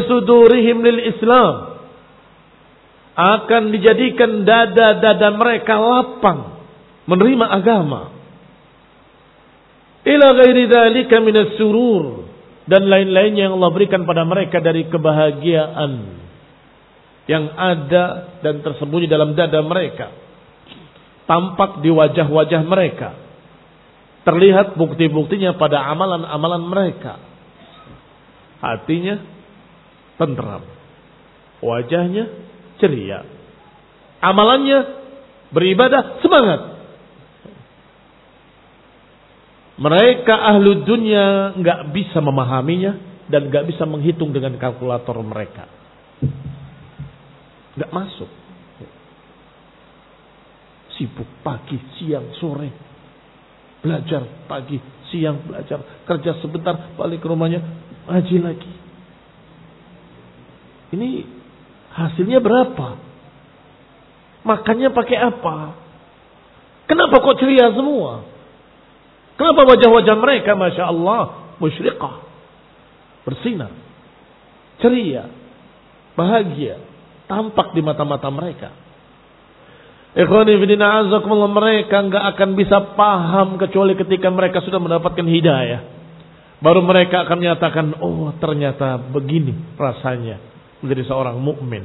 sudurihim 0.08 0.80
lil 0.80 1.00
Islam 1.12 1.73
akan 3.14 3.70
dijadikan 3.70 4.42
dada-dada 4.42 5.28
mereka 5.38 5.78
lapang 5.78 6.58
menerima 7.06 7.46
agama. 7.46 8.10
Ila 10.04 10.26
ghairi 10.36 10.68
dzalika 10.68 11.22
minas 11.22 11.56
surur 11.56 12.28
dan 12.68 12.90
lain-lainnya 12.90 13.48
yang 13.48 13.54
Allah 13.56 13.72
berikan 13.72 14.04
pada 14.04 14.26
mereka 14.26 14.60
dari 14.60 14.84
kebahagiaan 14.90 15.92
yang 17.24 17.48
ada 17.56 18.36
dan 18.44 18.60
tersembunyi 18.60 19.08
dalam 19.08 19.32
dada 19.32 19.64
mereka. 19.64 20.12
Tampak 21.24 21.80
di 21.80 21.88
wajah-wajah 21.88 22.62
mereka. 22.68 23.16
Terlihat 24.28 24.76
bukti-buktinya 24.76 25.56
pada 25.56 25.88
amalan-amalan 25.88 26.62
mereka. 26.68 27.16
Hatinya 28.60 29.24
tenteram. 30.20 30.64
Wajahnya 31.64 32.43
ceria. 32.78 33.22
Amalannya 34.24 34.78
beribadah 35.52 36.18
semangat. 36.24 36.60
Mereka 39.74 40.34
ahlu 40.34 40.86
dunia 40.86 41.58
nggak 41.58 41.90
bisa 41.90 42.22
memahaminya 42.22 42.94
dan 43.26 43.50
nggak 43.50 43.66
bisa 43.66 43.82
menghitung 43.84 44.30
dengan 44.30 44.54
kalkulator 44.54 45.18
mereka. 45.20 45.66
Nggak 47.74 47.90
masuk. 47.90 48.30
Sibuk 50.94 51.26
pagi, 51.42 51.74
siang, 51.98 52.30
sore. 52.38 52.70
Belajar 53.82 54.46
pagi, 54.46 54.78
siang, 55.10 55.42
belajar. 55.42 56.06
Kerja 56.06 56.38
sebentar, 56.38 56.94
balik 56.94 57.18
ke 57.18 57.26
rumahnya, 57.26 57.60
ngaji 58.06 58.36
lagi. 58.38 58.72
Ini 60.94 61.10
Hasilnya 61.94 62.42
berapa? 62.42 62.98
Makannya 64.42 64.90
pakai 64.90 65.18
apa? 65.18 65.56
Kenapa 66.90 67.22
kok 67.22 67.38
ceria 67.38 67.70
semua? 67.70 68.26
Kenapa 69.38 69.62
wajah-wajah 69.62 70.16
mereka 70.18 70.58
Masya 70.58 70.84
Allah 70.90 71.54
musyrikah. 71.62 72.26
Bersinar. 73.22 73.72
Ceria. 74.82 75.30
Bahagia. 76.18 76.82
Tampak 77.30 77.72
di 77.72 77.80
mata-mata 77.80 78.28
mereka. 78.28 78.74
Ikhwani 80.14 80.60
fidina 80.62 81.02
azakumullah 81.02 81.50
mereka 81.50 82.04
nggak 82.04 82.24
akan 82.36 82.50
bisa 82.54 82.94
paham 82.94 83.58
kecuali 83.58 83.98
ketika 83.98 84.30
mereka 84.30 84.62
sudah 84.62 84.78
mendapatkan 84.78 85.26
hidayah. 85.26 85.82
Baru 86.62 86.86
mereka 86.86 87.26
akan 87.26 87.36
menyatakan, 87.42 87.86
oh 87.98 88.30
ternyata 88.38 88.94
begini 89.10 89.74
rasanya 89.74 90.53
menjadi 90.82 91.06
seorang 91.06 91.38
mukmin. 91.38 91.84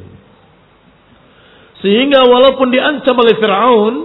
Sehingga 1.80 2.28
walaupun 2.28 2.74
diancam 2.74 3.16
oleh 3.16 3.36
Firaun, 3.40 3.96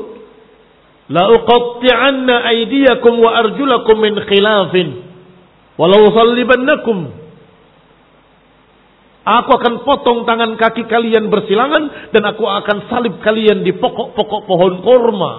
la 1.11 1.25
uqatti'anna 1.31 2.35
aydiyakum 2.49 3.19
wa 3.19 3.31
arjulakum 3.35 3.97
min 4.01 4.15
khilafin 4.25 4.89
walau 5.77 6.09
sallibannakum 6.15 7.25
Aku 9.25 9.57
akan 9.57 9.89
potong 9.89 10.29
tangan 10.29 10.61
kaki 10.61 10.85
kalian 10.85 11.33
bersilangan 11.33 12.13
dan 12.13 12.23
aku 12.29 12.45
akan 12.45 12.93
salib 12.93 13.25
kalian 13.25 13.65
di 13.65 13.73
pokok-pokok 13.73 14.45
pohon 14.45 14.85
korma. 14.85 15.33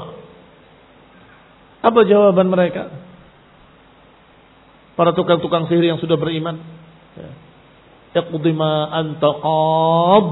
Apa 1.85 2.01
jawaban 2.09 2.49
mereka? 2.49 2.89
Para 4.97 5.13
tukang-tukang 5.13 5.69
sihir 5.69 5.85
yang 5.85 6.01
sudah 6.01 6.17
beriman. 6.17 6.57
Ya. 7.13 7.29
Iqdi 8.15 8.51
ma 8.55 8.89
anta 8.95 9.29
qab. 9.43 10.25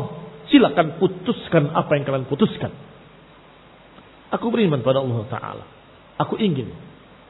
Silakan 0.47 0.99
putuskan 0.99 1.71
apa 1.75 1.91
yang 1.99 2.03
kalian 2.07 2.27
putuskan. 2.31 2.71
Aku 4.34 4.49
beriman 4.49 4.81
pada 4.81 5.03
Allah 5.03 5.23
Ta'ala. 5.29 5.65
Aku 6.23 6.39
ingin 6.39 6.71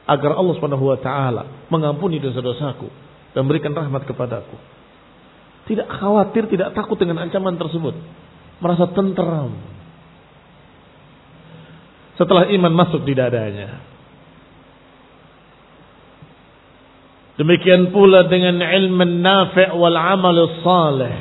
agar 0.04 0.36
Allah 0.36 0.54
Subhanahu 0.56 0.84
wa 0.84 0.98
taala 1.00 1.42
mengampuni 1.72 2.20
dosa-dosaku 2.20 2.88
dan 3.32 3.48
berikan 3.48 3.72
rahmat 3.72 4.04
kepadaku. 4.04 4.56
Tidak 5.64 5.88
khawatir, 5.88 6.44
tidak 6.52 6.76
takut 6.76 7.00
dengan 7.00 7.24
ancaman 7.24 7.56
tersebut. 7.56 7.96
Merasa 8.60 8.84
tenteram. 8.92 9.56
Setelah 12.20 12.52
iman 12.52 12.72
masuk 12.76 13.02
di 13.08 13.16
dadanya, 13.16 13.80
Demikian 17.34 17.90
pula 17.90 18.30
dengan 18.30 18.62
ilmu 18.62 19.02
nafi' 19.18 19.74
wal 19.74 19.98
amal 19.98 20.36
salih. 20.62 21.14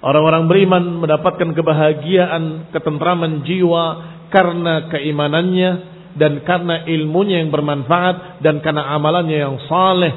Orang-orang 0.00 0.48
beriman 0.48 0.84
mendapatkan 1.00 1.52
kebahagiaan, 1.56 2.72
ketentraman 2.72 3.44
jiwa 3.44 3.84
karena 4.32 4.88
keimanannya 4.88 5.70
dan 6.16 6.44
karena 6.44 6.84
ilmunya 6.88 7.44
yang 7.44 7.52
bermanfaat 7.52 8.40
dan 8.44 8.64
karena 8.64 8.96
amalannya 8.96 9.36
yang 9.40 9.56
saleh. 9.68 10.12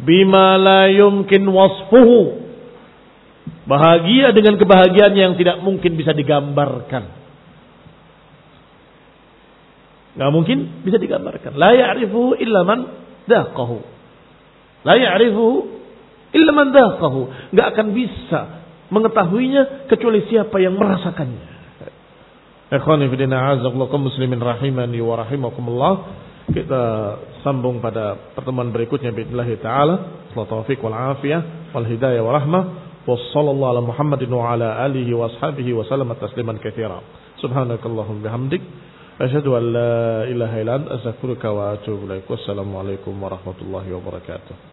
Bima 0.00 0.60
la 0.60 0.92
yumkin 0.92 1.44
wasfuhu. 1.48 2.44
Bahagia 3.64 4.32
dengan 4.36 4.60
kebahagiaan 4.60 5.14
yang 5.16 5.32
tidak 5.40 5.60
mungkin 5.64 5.96
bisa 5.96 6.12
digambarkan. 6.12 7.04
Gak 10.16 10.30
mungkin 10.32 10.84
bisa 10.84 10.96
digambarkan. 10.96 11.56
La 11.60 11.76
ya'rifuhu 11.76 12.40
illa 12.40 12.64
man. 12.64 12.80
La 14.86 14.94
ya'rifuhu 14.94 15.56
illa 16.30 16.52
man 16.54 16.70
dhaqahu. 16.70 17.50
Enggak 17.50 17.66
akan 17.74 17.86
bisa 17.90 18.40
mengetahuinya 18.94 19.90
kecuali 19.90 20.22
siapa 20.30 20.62
yang 20.62 20.78
merasakannya. 20.78 21.58
Ikhwani 22.70 23.10
fi 23.10 23.26
muslimin 23.98 24.38
rahimani 24.38 24.98
wa 25.02 25.14
rahimakumullah. 25.26 25.94
Kita 26.46 26.82
sambung 27.42 27.82
pada 27.82 28.14
pertemuan 28.38 28.70
berikutnya 28.70 29.10
bismillah 29.10 29.50
taala. 29.58 29.94
Taufiq 30.30 30.78
wal 30.78 30.94
afiyah 30.94 31.74
wal 31.74 31.86
hidayah 31.86 32.22
wa 32.22 32.38
rahmah. 32.38 32.62
Asyhadu 39.16 39.56
an 39.56 39.64
la 39.72 40.28
ilaha 40.28 40.60
illa 40.60 40.74
anta 40.76 41.00
astaghfiruka 41.00 41.48
wa 41.48 41.72
atubu 41.72 42.04
ilaik. 42.04 42.28
Wassalamu 42.28 42.76
alaikum 42.76 43.16
warahmatullahi 43.16 43.88
wabarakatuh. 43.96 44.68